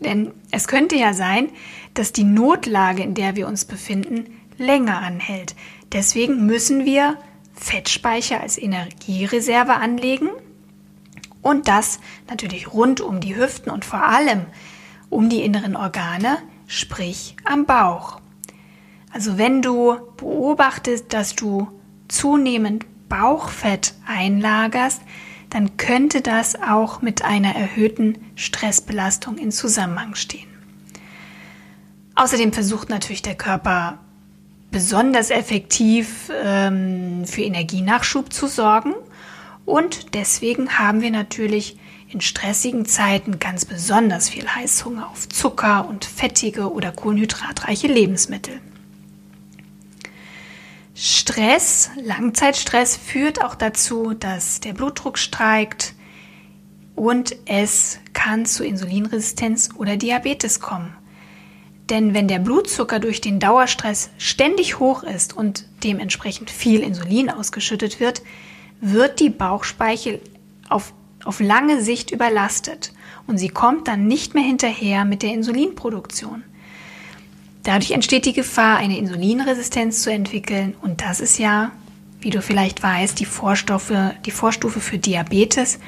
Denn 0.00 0.32
es 0.50 0.66
könnte 0.66 0.96
ja 0.96 1.14
sein, 1.14 1.48
dass 1.94 2.12
die 2.12 2.24
Notlage, 2.24 3.02
in 3.02 3.14
der 3.14 3.36
wir 3.36 3.46
uns 3.46 3.64
befinden, 3.64 4.26
länger 4.58 4.98
anhält. 4.98 5.54
Deswegen 5.92 6.46
müssen 6.46 6.84
wir 6.84 7.16
Fettspeicher 7.54 8.40
als 8.40 8.58
Energiereserve 8.58 9.74
anlegen 9.74 10.30
und 11.44 11.68
das 11.68 12.00
natürlich 12.28 12.72
rund 12.72 13.00
um 13.00 13.20
die 13.20 13.36
Hüften 13.36 13.70
und 13.70 13.84
vor 13.84 14.02
allem 14.02 14.46
um 15.10 15.28
die 15.28 15.42
inneren 15.42 15.76
Organe, 15.76 16.38
sprich 16.66 17.36
am 17.44 17.66
Bauch. 17.66 18.20
Also 19.12 19.38
wenn 19.38 19.62
du 19.62 19.96
beobachtest, 20.16 21.12
dass 21.12 21.36
du 21.36 21.68
zunehmend 22.08 22.86
Bauchfett 23.08 23.94
einlagerst, 24.06 25.02
dann 25.50 25.76
könnte 25.76 26.22
das 26.22 26.60
auch 26.60 27.02
mit 27.02 27.24
einer 27.24 27.54
erhöhten 27.54 28.18
Stressbelastung 28.34 29.36
in 29.36 29.52
Zusammenhang 29.52 30.14
stehen. 30.14 30.48
Außerdem 32.16 32.52
versucht 32.52 32.88
natürlich 32.88 33.22
der 33.22 33.34
Körper 33.36 33.98
besonders 34.70 35.30
effektiv 35.30 36.32
ähm, 36.42 37.24
für 37.26 37.42
Energienachschub 37.42 38.32
zu 38.32 38.48
sorgen 38.48 38.94
und 39.64 40.14
deswegen 40.14 40.78
haben 40.78 41.00
wir 41.00 41.10
natürlich 41.10 41.78
in 42.08 42.20
stressigen 42.20 42.86
Zeiten 42.86 43.38
ganz 43.38 43.64
besonders 43.64 44.28
viel 44.28 44.46
Heißhunger 44.46 45.08
auf 45.10 45.28
Zucker 45.28 45.88
und 45.88 46.04
fettige 46.04 46.72
oder 46.72 46.92
kohlenhydratreiche 46.92 47.88
Lebensmittel. 47.88 48.60
Stress, 50.94 51.90
Langzeitstress 52.00 52.96
führt 52.96 53.42
auch 53.42 53.56
dazu, 53.56 54.14
dass 54.14 54.60
der 54.60 54.74
Blutdruck 54.74 55.18
steigt 55.18 55.94
und 56.94 57.34
es 57.46 57.98
kann 58.12 58.46
zu 58.46 58.64
Insulinresistenz 58.64 59.70
oder 59.76 59.96
Diabetes 59.96 60.60
kommen. 60.60 60.94
Denn 61.90 62.14
wenn 62.14 62.28
der 62.28 62.38
Blutzucker 62.38 63.00
durch 63.00 63.20
den 63.20 63.40
Dauerstress 63.40 64.10
ständig 64.18 64.78
hoch 64.78 65.02
ist 65.02 65.36
und 65.36 65.66
dementsprechend 65.82 66.48
viel 66.50 66.80
Insulin 66.80 67.28
ausgeschüttet 67.28 67.98
wird, 67.98 68.22
wird 68.84 69.18
die 69.20 69.30
Bauchspeichel 69.30 70.20
auf, 70.68 70.92
auf 71.24 71.40
lange 71.40 71.82
Sicht 71.82 72.10
überlastet 72.10 72.92
und 73.26 73.38
sie 73.38 73.48
kommt 73.48 73.88
dann 73.88 74.06
nicht 74.06 74.34
mehr 74.34 74.44
hinterher 74.44 75.06
mit 75.06 75.22
der 75.22 75.32
Insulinproduktion. 75.32 76.44
Dadurch 77.62 77.92
entsteht 77.92 78.26
die 78.26 78.34
Gefahr, 78.34 78.76
eine 78.76 78.98
Insulinresistenz 78.98 80.02
zu 80.02 80.12
entwickeln 80.12 80.74
und 80.82 81.00
das 81.00 81.20
ist 81.20 81.38
ja, 81.38 81.72
wie 82.20 82.28
du 82.28 82.42
vielleicht 82.42 82.82
weißt, 82.82 83.18
die, 83.18 83.24
Vorstufe, 83.24 84.14
die 84.26 84.30
Vorstufe 84.30 84.80
für 84.80 84.98
Diabetes 84.98 85.78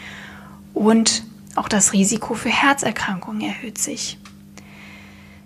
und 0.73 1.23
auch 1.55 1.69
das 1.69 1.93
Risiko 1.93 2.33
für 2.33 2.49
Herzerkrankungen 2.49 3.43
erhöht 3.43 3.77
sich. 3.77 4.17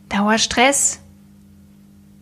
Dauerstress 0.09 1.01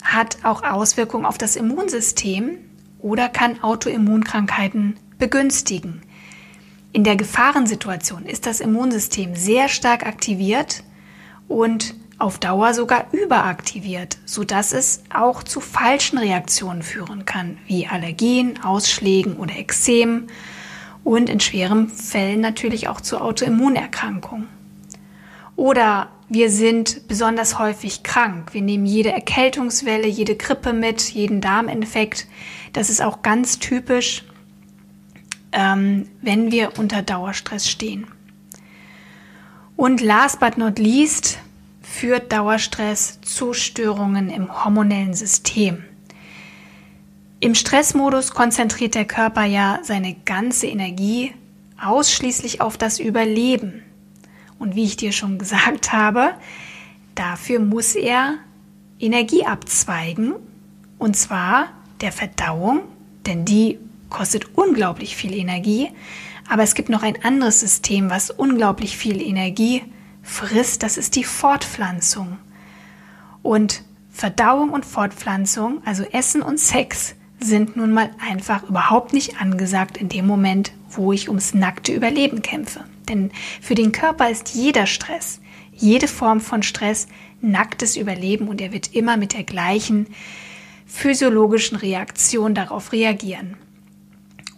hat 0.03 0.39
auch 0.43 0.63
Auswirkungen 0.63 1.27
auf 1.27 1.37
das 1.37 1.57
Immunsystem 1.57 2.59
oder 2.99 3.29
kann 3.29 3.63
Autoimmunkrankheiten 3.63 4.97
begünstigen. 5.19 6.03
In 6.93 7.05
der 7.05 7.17
Gefahrensituation 7.17 8.25
ist 8.25 8.47
das 8.47 8.61
Immunsystem 8.61 9.37
sehr 9.37 9.69
stark 9.69 10.07
aktiviert 10.07 10.83
und 11.49 11.95
auf 12.19 12.39
Dauer 12.39 12.75
sogar 12.75 13.07
überaktiviert, 13.13 14.19
sodass 14.25 14.73
es 14.73 15.03
auch 15.15 15.43
zu 15.43 15.61
falschen 15.61 16.19
Reaktionen 16.19 16.83
führen 16.83 17.25
kann, 17.25 17.59
wie 17.67 17.87
Allergien, 17.87 18.63
Ausschlägen 18.63 19.37
oder 19.37 19.57
Ekzemen 19.57 20.27
und 21.05 21.31
in 21.31 21.41
schweren 21.41 21.89
Fällen 21.89 22.41
natürlich 22.41 22.89
auch 22.89 23.01
zu 23.01 23.21
Autoimmunerkrankungen. 23.21 24.49
Oder 25.55 26.09
wir 26.29 26.51
sind 26.51 27.09
besonders 27.09 27.59
häufig 27.59 28.03
krank. 28.03 28.53
Wir 28.53 28.63
nehmen 28.63 28.85
jede 28.85 29.13
Erkältungswelle, 29.13 30.07
jede 30.07 30.37
Grippe 30.37 30.73
mit, 30.73 31.01
jeden 31.11 31.41
Darminfekt. 31.41 32.27
Das 32.73 32.91
ist 32.91 33.01
auch 33.01 33.23
ganz 33.23 33.59
typisch 33.59 34.25
ähm, 35.53 36.09
wenn 36.23 36.51
wir 36.51 36.79
unter 36.79 37.03
Dauerstress 37.03 37.69
stehen. 37.69 38.07
Und 39.77 40.01
last 40.01 40.41
but 40.41 40.59
not 40.59 40.79
least 40.79 41.39
führt 41.83 42.33
Dauerstress 42.33 43.21
zu 43.23 43.53
Störungen 43.53 44.29
im 44.31 44.65
hormonellen 44.65 45.15
System. 45.15 45.85
Im 47.41 47.55
Stressmodus 47.55 48.33
konzentriert 48.33 48.97
der 48.97 49.05
Körper 49.05 49.45
ja 49.45 49.79
seine 49.83 50.15
ganze 50.25 50.67
Energie 50.67 51.33
ausschließlich 51.81 52.61
auf 52.61 52.77
das 52.77 52.99
Überleben. 52.99 53.85
Und 54.59 54.75
wie 54.75 54.85
ich 54.85 54.97
dir 54.97 55.13
schon 55.13 55.39
gesagt 55.39 55.93
habe, 55.93 56.33
dafür 57.15 57.61
muss 57.61 57.95
er 57.95 58.35
Energie 58.99 59.47
abzweigen, 59.47 60.35
und 60.99 61.17
zwar 61.17 61.69
der 62.01 62.11
Verdauung, 62.11 62.81
denn 63.27 63.45
die 63.45 63.79
kostet 64.11 64.57
unglaublich 64.57 65.17
viel 65.17 65.35
Energie. 65.35 65.91
Aber 66.49 66.63
es 66.63 66.75
gibt 66.75 66.89
noch 66.89 67.03
ein 67.03 67.23
anderes 67.25 67.61
System, 67.61 68.11
was 68.11 68.31
unglaublich 68.31 68.97
viel 68.97 69.21
Energie 69.21 69.83
frisst, 70.23 70.83
das 70.83 70.97
ist 70.97 71.17
die 71.17 71.25
Fortpflanzung. 71.25 72.39
Und 73.43 73.83
Verdauung 74.11 74.71
und 74.71 74.85
Fortpflanzung, 74.85 75.81
also 75.85 76.03
Essen 76.05 76.43
und 76.43 76.59
Sex, 76.59 77.15
sind 77.41 77.77
nun 77.77 77.93
mal 77.93 78.11
einfach 78.19 78.65
überhaupt 78.65 79.13
nicht 79.13 79.41
angesagt 79.41 79.97
in 79.97 80.09
dem 80.09 80.27
Moment, 80.27 80.73
wo 80.91 81.13
ich 81.13 81.29
ums 81.29 81.55
nackte 81.55 81.93
Überleben 81.93 82.43
kämpfe. 82.43 82.85
Denn 83.09 83.31
für 83.61 83.75
den 83.75 83.93
Körper 83.93 84.29
ist 84.29 84.55
jeder 84.55 84.87
Stress, 84.87 85.41
jede 85.73 86.09
Form 86.09 86.41
von 86.41 86.63
Stress 86.63 87.07
nacktes 87.41 87.97
Überleben 87.97 88.49
und 88.49 88.61
er 88.61 88.73
wird 88.73 88.95
immer 88.95 89.17
mit 89.17 89.35
der 89.35 89.45
gleichen 89.45 90.09
physiologischen 90.87 91.77
Reaktion 91.77 92.55
darauf 92.55 92.93
reagieren. 92.93 93.57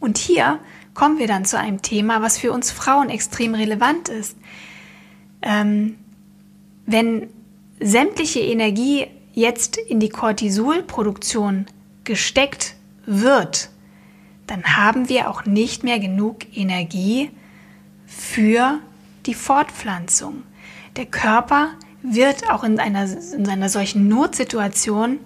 Und 0.01 0.19
hier 0.19 0.59
kommen 0.95 1.19
wir 1.19 1.27
dann 1.27 1.45
zu 1.45 1.59
einem 1.59 1.83
Thema, 1.83 2.23
was 2.23 2.39
für 2.39 2.53
uns 2.53 2.71
Frauen 2.71 3.11
extrem 3.11 3.55
relevant 3.55 4.09
ist. 4.09 4.37
Ähm, 5.43 5.97
wenn 6.87 7.29
sämtliche 7.79 8.41
Energie 8.41 9.07
jetzt 9.33 9.77
in 9.77 10.01
die 10.01 10.09
Cortisolproduktion 10.09 11.67
gesteckt 12.05 12.75
wird, 13.07 13.71
dann 14.47 14.65
haben 14.65 15.09
wir 15.09 15.31
auch 15.31 15.45
nicht 15.45 15.85
mehr 15.85 16.01
genug 16.01 16.39
Energie 16.57 17.31
für 18.07 18.81
die 19.27 19.35
Fortpflanzung. 19.35 20.43
Der 20.97 21.07
Körper 21.07 21.71
wird 22.03 22.51
auch 22.51 22.65
in 22.65 22.81
einer, 22.81 23.07
in 23.33 23.49
einer 23.49 23.69
solchen 23.69 24.09
Notsituation 24.09 25.21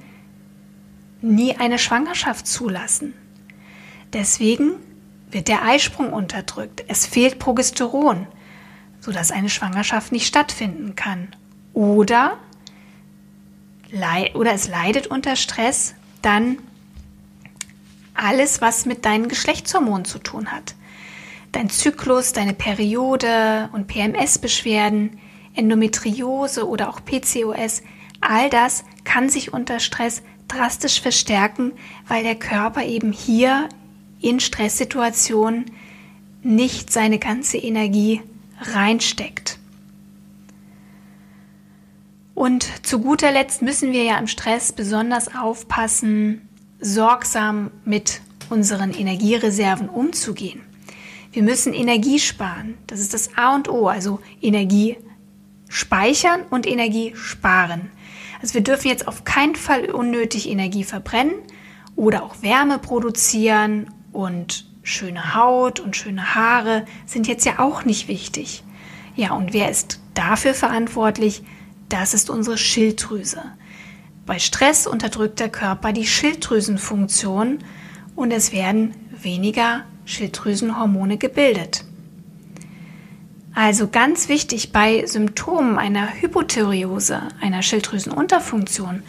nie 1.23 1.57
eine 1.57 1.79
Schwangerschaft 1.79 2.47
zulassen. 2.47 3.15
Deswegen 4.15 4.77
wird 5.31 5.49
der 5.49 5.65
Eisprung 5.65 6.13
unterdrückt. 6.13 6.85
Es 6.87 7.05
fehlt 7.05 7.41
Progesteron, 7.41 8.29
sodass 9.01 9.33
eine 9.33 9.51
Schwangerschaft 9.51 10.13
nicht 10.13 10.27
stattfinden 10.27 10.95
kann. 10.95 11.35
Oder, 11.73 12.39
oder 14.35 14.53
es 14.53 14.69
leidet 14.69 15.09
unter 15.09 15.35
Stress 15.35 15.95
dann 16.23 16.59
alles, 18.15 18.61
was 18.61 18.87
mit 18.87 19.05
deinen 19.05 19.27
Geschlechtshormonen 19.27 20.05
zu 20.05 20.21
tun 20.21 20.53
hat. 20.53 20.77
Dein 21.51 21.69
Zyklus, 21.69 22.33
deine 22.33 22.55
Periode 22.55 23.69
und 23.73 23.89
PMS-Beschwerden, 23.89 25.19
Endometriose 25.55 26.69
oder 26.69 26.89
auch 26.89 27.01
PCOS, 27.05 27.83
all 28.21 28.49
das 28.49 28.85
kann 29.03 29.29
sich 29.29 29.53
unter 29.53 29.81
Stress 29.81 30.23
drastisch 30.47 31.01
verstärken, 31.01 31.73
weil 32.07 32.23
der 32.23 32.37
Körper 32.37 32.85
eben 32.85 33.11
hier 33.11 33.69
in 34.25 34.41
Stresssituationen 34.41 35.67
nicht 36.43 36.91
seine 36.91 37.19
ganze 37.19 37.59
Energie 37.59 38.23
reinsteckt. 38.61 39.59
Und 42.35 42.67
zu 42.85 43.01
guter 43.01 43.31
Letzt 43.31 43.63
müssen 43.63 43.93
wir 43.93 44.03
ja 44.03 44.19
im 44.19 44.27
Stress 44.27 44.73
besonders 44.73 45.35
aufpassen, 45.35 46.49
sorgsam 46.81 47.71
mit 47.85 48.23
unseren 48.51 48.93
Energiereserven 48.93 49.89
umzugehen. 49.89 50.63
Wir 51.33 51.43
müssen 51.43 51.75
Energie 51.75 52.19
sparen. 52.19 52.79
Das 52.87 53.01
ist 53.01 53.13
das 53.15 53.37
A 53.37 53.55
und 53.55 53.69
O, 53.69 53.89
also 53.89 54.21
Energie 54.41 54.97
speichern 55.69 56.43
und 56.51 56.67
Energie 56.67 57.13
sparen. 57.15 57.91
Also 58.41 58.55
wir 58.55 58.63
dürfen 58.63 58.89
jetzt 58.89 59.07
auf 59.07 59.25
keinen 59.25 59.55
Fall 59.55 59.91
unnötig 59.91 60.49
Energie 60.49 60.85
verbrennen 60.85 61.35
oder 61.97 62.23
auch 62.23 62.43
Wärme 62.43 62.79
produzieren 62.79 63.89
und 64.15 64.67
schöne 64.83 65.35
Haut 65.35 65.81
und 65.81 65.97
schöne 65.97 66.35
Haare 66.35 66.87
sind 67.07 67.27
jetzt 67.27 67.45
ja 67.45 67.59
auch 67.59 67.85
nicht 67.85 68.09
wichtig. 68.09 68.63
Ja, 69.17 69.35
und 69.35 69.53
wer 69.53 69.71
ist 69.71 70.01
dafür 70.15 70.55
verantwortlich? 70.55 71.43
Das 71.89 72.15
ist 72.15 72.31
unsere 72.31 72.57
Schilddrüse. 72.57 73.43
Bei 74.27 74.39
Stress 74.39 74.87
unterdrückt 74.87 75.41
der 75.41 75.51
Körper 75.51 75.93
die 75.93 76.07
Schilddrüsenfunktion 76.07 77.59
und 78.17 78.31
es 78.31 78.53
werden 78.53 78.95
weniger 79.23 79.85
Schilddrüsenhormone 80.05 81.19
gebildet. 81.19 81.85
Also 83.55 83.89
ganz 83.89 84.29
wichtig 84.29 84.73
bei 84.73 85.07
Symptomen 85.07 85.79
einer 85.79 86.09
Hypothyreose, 86.21 87.23
einer 87.41 87.63
Schilddrüsenunterfunktion, 87.63 89.03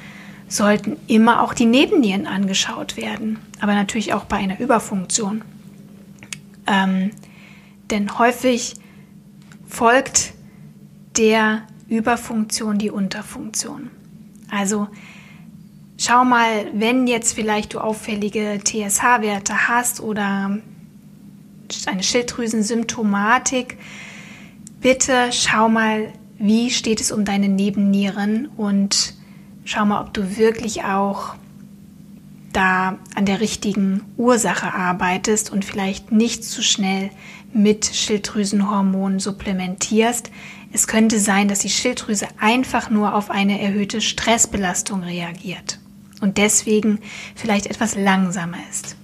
sollten 0.48 0.98
immer 1.08 1.42
auch 1.42 1.54
die 1.54 1.66
Nebennieren 1.66 2.28
angeschaut 2.28 2.98
werden, 2.98 3.40
aber 3.60 3.74
natürlich 3.74 4.14
auch 4.14 4.26
bei 4.26 4.38
einer 4.38 4.60
Überfunktion. 4.60 5.44
Ähm, 6.68 7.12
denn 7.90 8.18
häufig 8.18 8.76
folgt 9.68 10.34
der 11.18 11.64
Überfunktion 11.88 12.78
die 12.78 12.90
Unterfunktion. 12.92 13.90
Also 14.50 14.88
schau 15.98 16.26
mal, 16.26 16.68
wenn 16.74 17.08
jetzt 17.08 17.34
vielleicht 17.34 17.74
du 17.74 17.80
auffällige 17.80 18.60
TSH-Werte 18.64 19.68
hast 19.68 20.00
oder 20.02 20.58
eine 21.88 22.04
Schilddrüsensymptomatik, 22.04 23.78
bitte 24.82 25.30
schau 25.32 25.70
mal, 25.70 26.12
wie 26.38 26.70
steht 26.70 27.02
es 27.02 27.12
um 27.12 27.26
deine 27.26 27.50
Nebennieren 27.50 28.48
und 28.58 29.16
schau 29.66 29.86
mal, 29.86 30.02
ob 30.02 30.14
du 30.14 30.38
wirklich 30.38 30.84
auch 30.84 31.36
da 32.54 32.98
an 33.16 33.26
der 33.26 33.42
richtigen 33.42 34.02
Ursache 34.16 34.74
arbeitest 34.74 35.52
und 35.52 35.66
vielleicht 35.66 36.14
nicht 36.14 36.46
zu 36.46 36.64
schnell 36.64 37.10
mit 37.52 37.86
Schilddrüsenhormonen 37.86 39.20
supplementierst. 39.20 40.32
Es 40.72 40.88
könnte 40.88 41.20
sein, 41.20 41.50
dass 41.50 41.60
die 41.60 41.70
Schilddrüse 41.70 42.28
einfach 42.40 42.90
nur 42.90 43.14
auf 43.14 43.30
eine 43.30 43.60
erhöhte 43.62 44.00
Stressbelastung 44.00 45.04
reagiert 45.04 45.80
und 46.22 46.38
deswegen 46.38 47.00
vielleicht 47.36 47.66
etwas 47.66 47.96
langsamer 47.96 48.58
ist. 48.70 48.96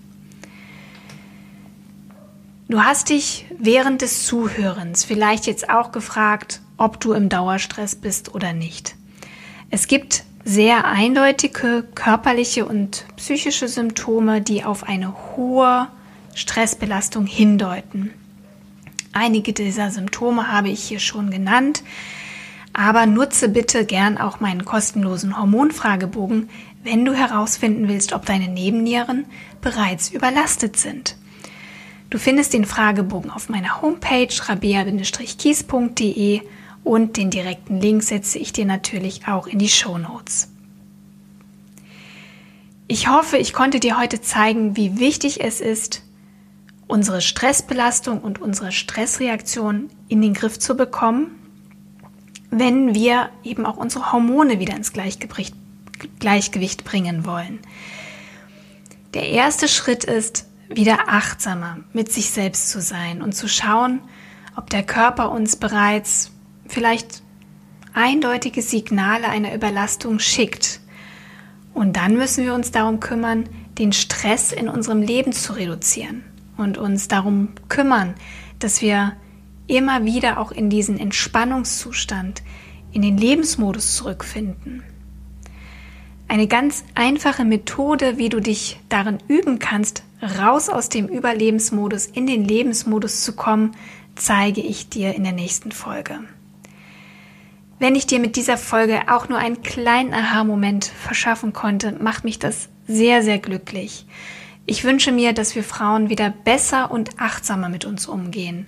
Du 2.70 2.82
hast 2.82 3.10
dich 3.10 3.46
während 3.60 4.02
des 4.02 4.26
Zuhörens 4.26 5.04
vielleicht 5.04 5.46
jetzt 5.46 5.70
auch 5.70 5.92
gefragt, 5.92 6.62
ob 6.78 7.02
du 7.02 7.12
im 7.12 7.28
Dauerstress 7.28 7.96
bist 7.96 8.34
oder 8.34 8.54
nicht. 8.54 8.96
Es 9.70 9.88
gibt 9.88 10.24
sehr 10.44 10.86
eindeutige 10.86 11.84
körperliche 11.96 12.66
und 12.66 13.06
psychische 13.18 13.68
Symptome, 13.68 14.42
die 14.42 14.64
auf 14.64 14.84
eine 14.84 15.14
hohe 15.36 15.88
Stressbelastung 16.34 17.26
hindeuten. 17.26 18.12
Einige 19.14 19.54
dieser 19.54 19.92
Symptome 19.92 20.52
habe 20.52 20.70
ich 20.70 20.82
hier 20.84 21.00
schon 21.00 21.32
genannt, 21.32 21.84
aber 22.74 23.06
nutze 23.06 23.50
bitte 23.50 23.86
gern 23.86 24.18
auch 24.18 24.40
meinen 24.40 24.64
kostenlosen 24.64 25.38
Hormonfragebogen, 25.38 26.50
wenn 26.84 27.04
du 27.06 27.14
herausfinden 27.14 27.90
willst, 27.90 28.14
ob 28.14 28.26
deine 28.26 28.48
Nebennieren 28.48 29.26
bereits 29.60 30.10
überlastet 30.10 30.78
sind. 30.78 31.18
Du 32.10 32.18
findest 32.18 32.54
den 32.54 32.66
Fragebogen 32.66 33.30
auf 33.30 33.50
meiner 33.50 33.82
Homepage 33.82 34.30
rabea-kies.de 34.48 36.42
und 36.84 37.18
den 37.18 37.30
direkten 37.30 37.80
Link 37.80 38.04
setze 38.04 38.40
ich 38.40 38.54
dir 38.54 38.66
natürlich 38.66 39.28
auch 39.28 39.48
in 39.48 39.60
die 39.60 39.70
Show 39.70 39.98
Notes. 39.98 40.50
Ich 42.88 43.08
hoffe, 43.08 43.38
ich 43.38 43.54
konnte 43.54 43.80
dir 43.80 43.98
heute 43.98 44.22
zeigen, 44.22 44.76
wie 44.76 45.00
wichtig 45.00 45.42
es 45.44 45.62
ist, 45.62 46.04
unsere 46.88 47.22
Stressbelastung 47.22 48.20
und 48.20 48.42
unsere 48.42 48.74
Stressreaktion 48.74 49.90
in 50.10 50.22
den 50.22 50.34
Griff 50.34 50.60
zu 50.60 50.76
bekommen, 50.76 51.32
wenn 52.50 52.94
wir 52.94 53.30
eben 53.46 53.66
auch 53.66 53.78
unsere 53.78 54.12
Hormone 54.12 54.60
wieder 54.60 54.76
ins 54.76 54.92
Gleichgewicht, 54.92 55.56
Gleichgewicht 56.20 56.84
bringen 56.84 57.26
wollen. 57.26 57.60
Der 59.14 59.30
erste 59.30 59.70
Schritt 59.70 60.04
ist, 60.04 60.48
wieder 60.68 61.08
achtsamer 61.08 61.78
mit 61.94 62.12
sich 62.12 62.30
selbst 62.30 62.70
zu 62.70 62.82
sein 62.82 63.22
und 63.22 63.34
zu 63.34 63.48
schauen, 63.48 64.02
ob 64.56 64.70
der 64.70 64.84
Körper 64.84 65.32
uns 65.32 65.56
bereits 65.56 66.32
vielleicht 66.72 67.22
eindeutige 67.94 68.62
Signale 68.62 69.28
einer 69.28 69.54
Überlastung 69.54 70.20
schickt. 70.20 70.80
Und 71.74 71.98
dann 71.98 72.16
müssen 72.16 72.46
wir 72.46 72.54
uns 72.54 72.72
darum 72.72 73.00
kümmern, 73.00 73.48
den 73.78 73.94
Stress 73.94 74.52
in 74.52 74.68
unserem 74.68 75.02
Leben 75.02 75.34
zu 75.34 75.54
reduzieren 75.54 76.24
und 76.58 76.78
uns 76.78 77.08
darum 77.08 77.50
kümmern, 77.70 78.16
dass 78.60 78.82
wir 78.82 79.14
immer 79.68 80.06
wieder 80.06 80.38
auch 80.40 80.52
in 80.52 80.70
diesen 80.70 81.00
Entspannungszustand, 81.00 82.44
in 82.92 83.02
den 83.02 83.18
Lebensmodus 83.18 83.96
zurückfinden. 83.96 84.84
Eine 86.28 86.48
ganz 86.48 86.84
einfache 86.96 87.44
Methode, 87.44 88.18
wie 88.18 88.30
du 88.30 88.40
dich 88.40 88.80
darin 88.90 89.18
üben 89.28 89.60
kannst, 89.60 90.04
raus 90.40 90.70
aus 90.70 90.90
dem 90.90 91.08
Überlebensmodus 91.08 92.06
in 92.06 92.28
den 92.28 92.46
Lebensmodus 92.46 93.24
zu 93.24 93.34
kommen, 93.34 93.76
zeige 94.16 94.62
ich 94.62 94.90
dir 94.90 95.16
in 95.16 95.24
der 95.24 95.34
nächsten 95.34 95.72
Folge. 95.72 96.20
Wenn 97.82 97.96
ich 97.96 98.06
dir 98.06 98.20
mit 98.20 98.36
dieser 98.36 98.58
Folge 98.58 99.02
auch 99.08 99.28
nur 99.28 99.40
einen 99.40 99.64
kleinen 99.64 100.14
Aha-Moment 100.14 100.86
verschaffen 100.86 101.52
konnte, 101.52 101.94
macht 101.94 102.24
mich 102.24 102.38
das 102.38 102.70
sehr, 102.86 103.24
sehr 103.24 103.40
glücklich. 103.40 104.06
Ich 104.68 104.84
wünsche 104.84 105.12
mir, 105.12 105.34
dass 105.34 105.56
wir 105.56 105.64
Frauen 105.64 106.08
wieder 106.08 106.30
besser 106.30 106.92
und 106.92 107.20
achtsamer 107.20 107.70
mit 107.70 107.84
uns 107.84 108.06
umgehen, 108.06 108.68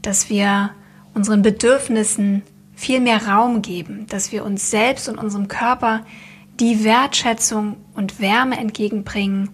dass 0.00 0.30
wir 0.30 0.70
unseren 1.12 1.42
Bedürfnissen 1.42 2.42
viel 2.76 3.00
mehr 3.00 3.26
Raum 3.26 3.62
geben, 3.62 4.06
dass 4.08 4.30
wir 4.30 4.44
uns 4.44 4.70
selbst 4.70 5.08
und 5.08 5.18
unserem 5.18 5.48
Körper 5.48 6.06
die 6.60 6.84
Wertschätzung 6.84 7.78
und 7.94 8.20
Wärme 8.20 8.58
entgegenbringen, 8.58 9.50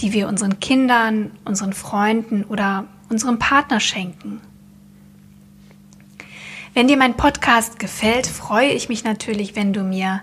die 0.00 0.12
wir 0.12 0.26
unseren 0.26 0.58
Kindern, 0.58 1.30
unseren 1.44 1.74
Freunden 1.74 2.42
oder 2.42 2.86
unserem 3.08 3.38
Partner 3.38 3.78
schenken. 3.78 4.40
Wenn 6.78 6.86
dir 6.86 6.96
mein 6.96 7.16
Podcast 7.16 7.80
gefällt, 7.80 8.28
freue 8.28 8.68
ich 8.68 8.88
mich 8.88 9.02
natürlich, 9.02 9.56
wenn 9.56 9.72
du 9.72 9.82
mir 9.82 10.20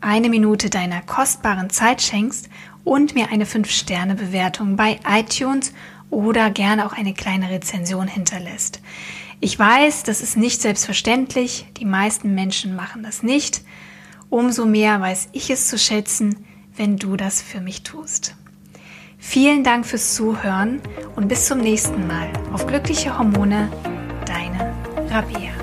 eine 0.00 0.28
Minute 0.28 0.70
deiner 0.70 1.02
kostbaren 1.02 1.68
Zeit 1.68 2.00
schenkst 2.00 2.48
und 2.84 3.16
mir 3.16 3.32
eine 3.32 3.44
5-Sterne-Bewertung 3.44 4.76
bei 4.76 5.00
iTunes 5.04 5.72
oder 6.08 6.50
gerne 6.50 6.86
auch 6.86 6.92
eine 6.92 7.12
kleine 7.12 7.50
Rezension 7.50 8.06
hinterlässt. 8.06 8.80
Ich 9.40 9.58
weiß, 9.58 10.04
das 10.04 10.20
ist 10.20 10.36
nicht 10.36 10.62
selbstverständlich, 10.62 11.66
die 11.76 11.84
meisten 11.84 12.36
Menschen 12.36 12.76
machen 12.76 13.02
das 13.02 13.24
nicht. 13.24 13.64
Umso 14.30 14.64
mehr 14.64 15.00
weiß 15.00 15.30
ich 15.32 15.50
es 15.50 15.66
zu 15.66 15.76
schätzen, 15.76 16.36
wenn 16.76 16.98
du 16.98 17.16
das 17.16 17.42
für 17.42 17.60
mich 17.60 17.82
tust. 17.82 18.36
Vielen 19.18 19.64
Dank 19.64 19.84
fürs 19.84 20.14
Zuhören 20.14 20.80
und 21.16 21.26
bis 21.26 21.46
zum 21.46 21.58
nächsten 21.58 22.06
Mal. 22.06 22.30
Auf 22.52 22.64
glückliche 22.68 23.18
Hormone, 23.18 23.68
deine 24.24 24.72
Rabea. 25.10 25.55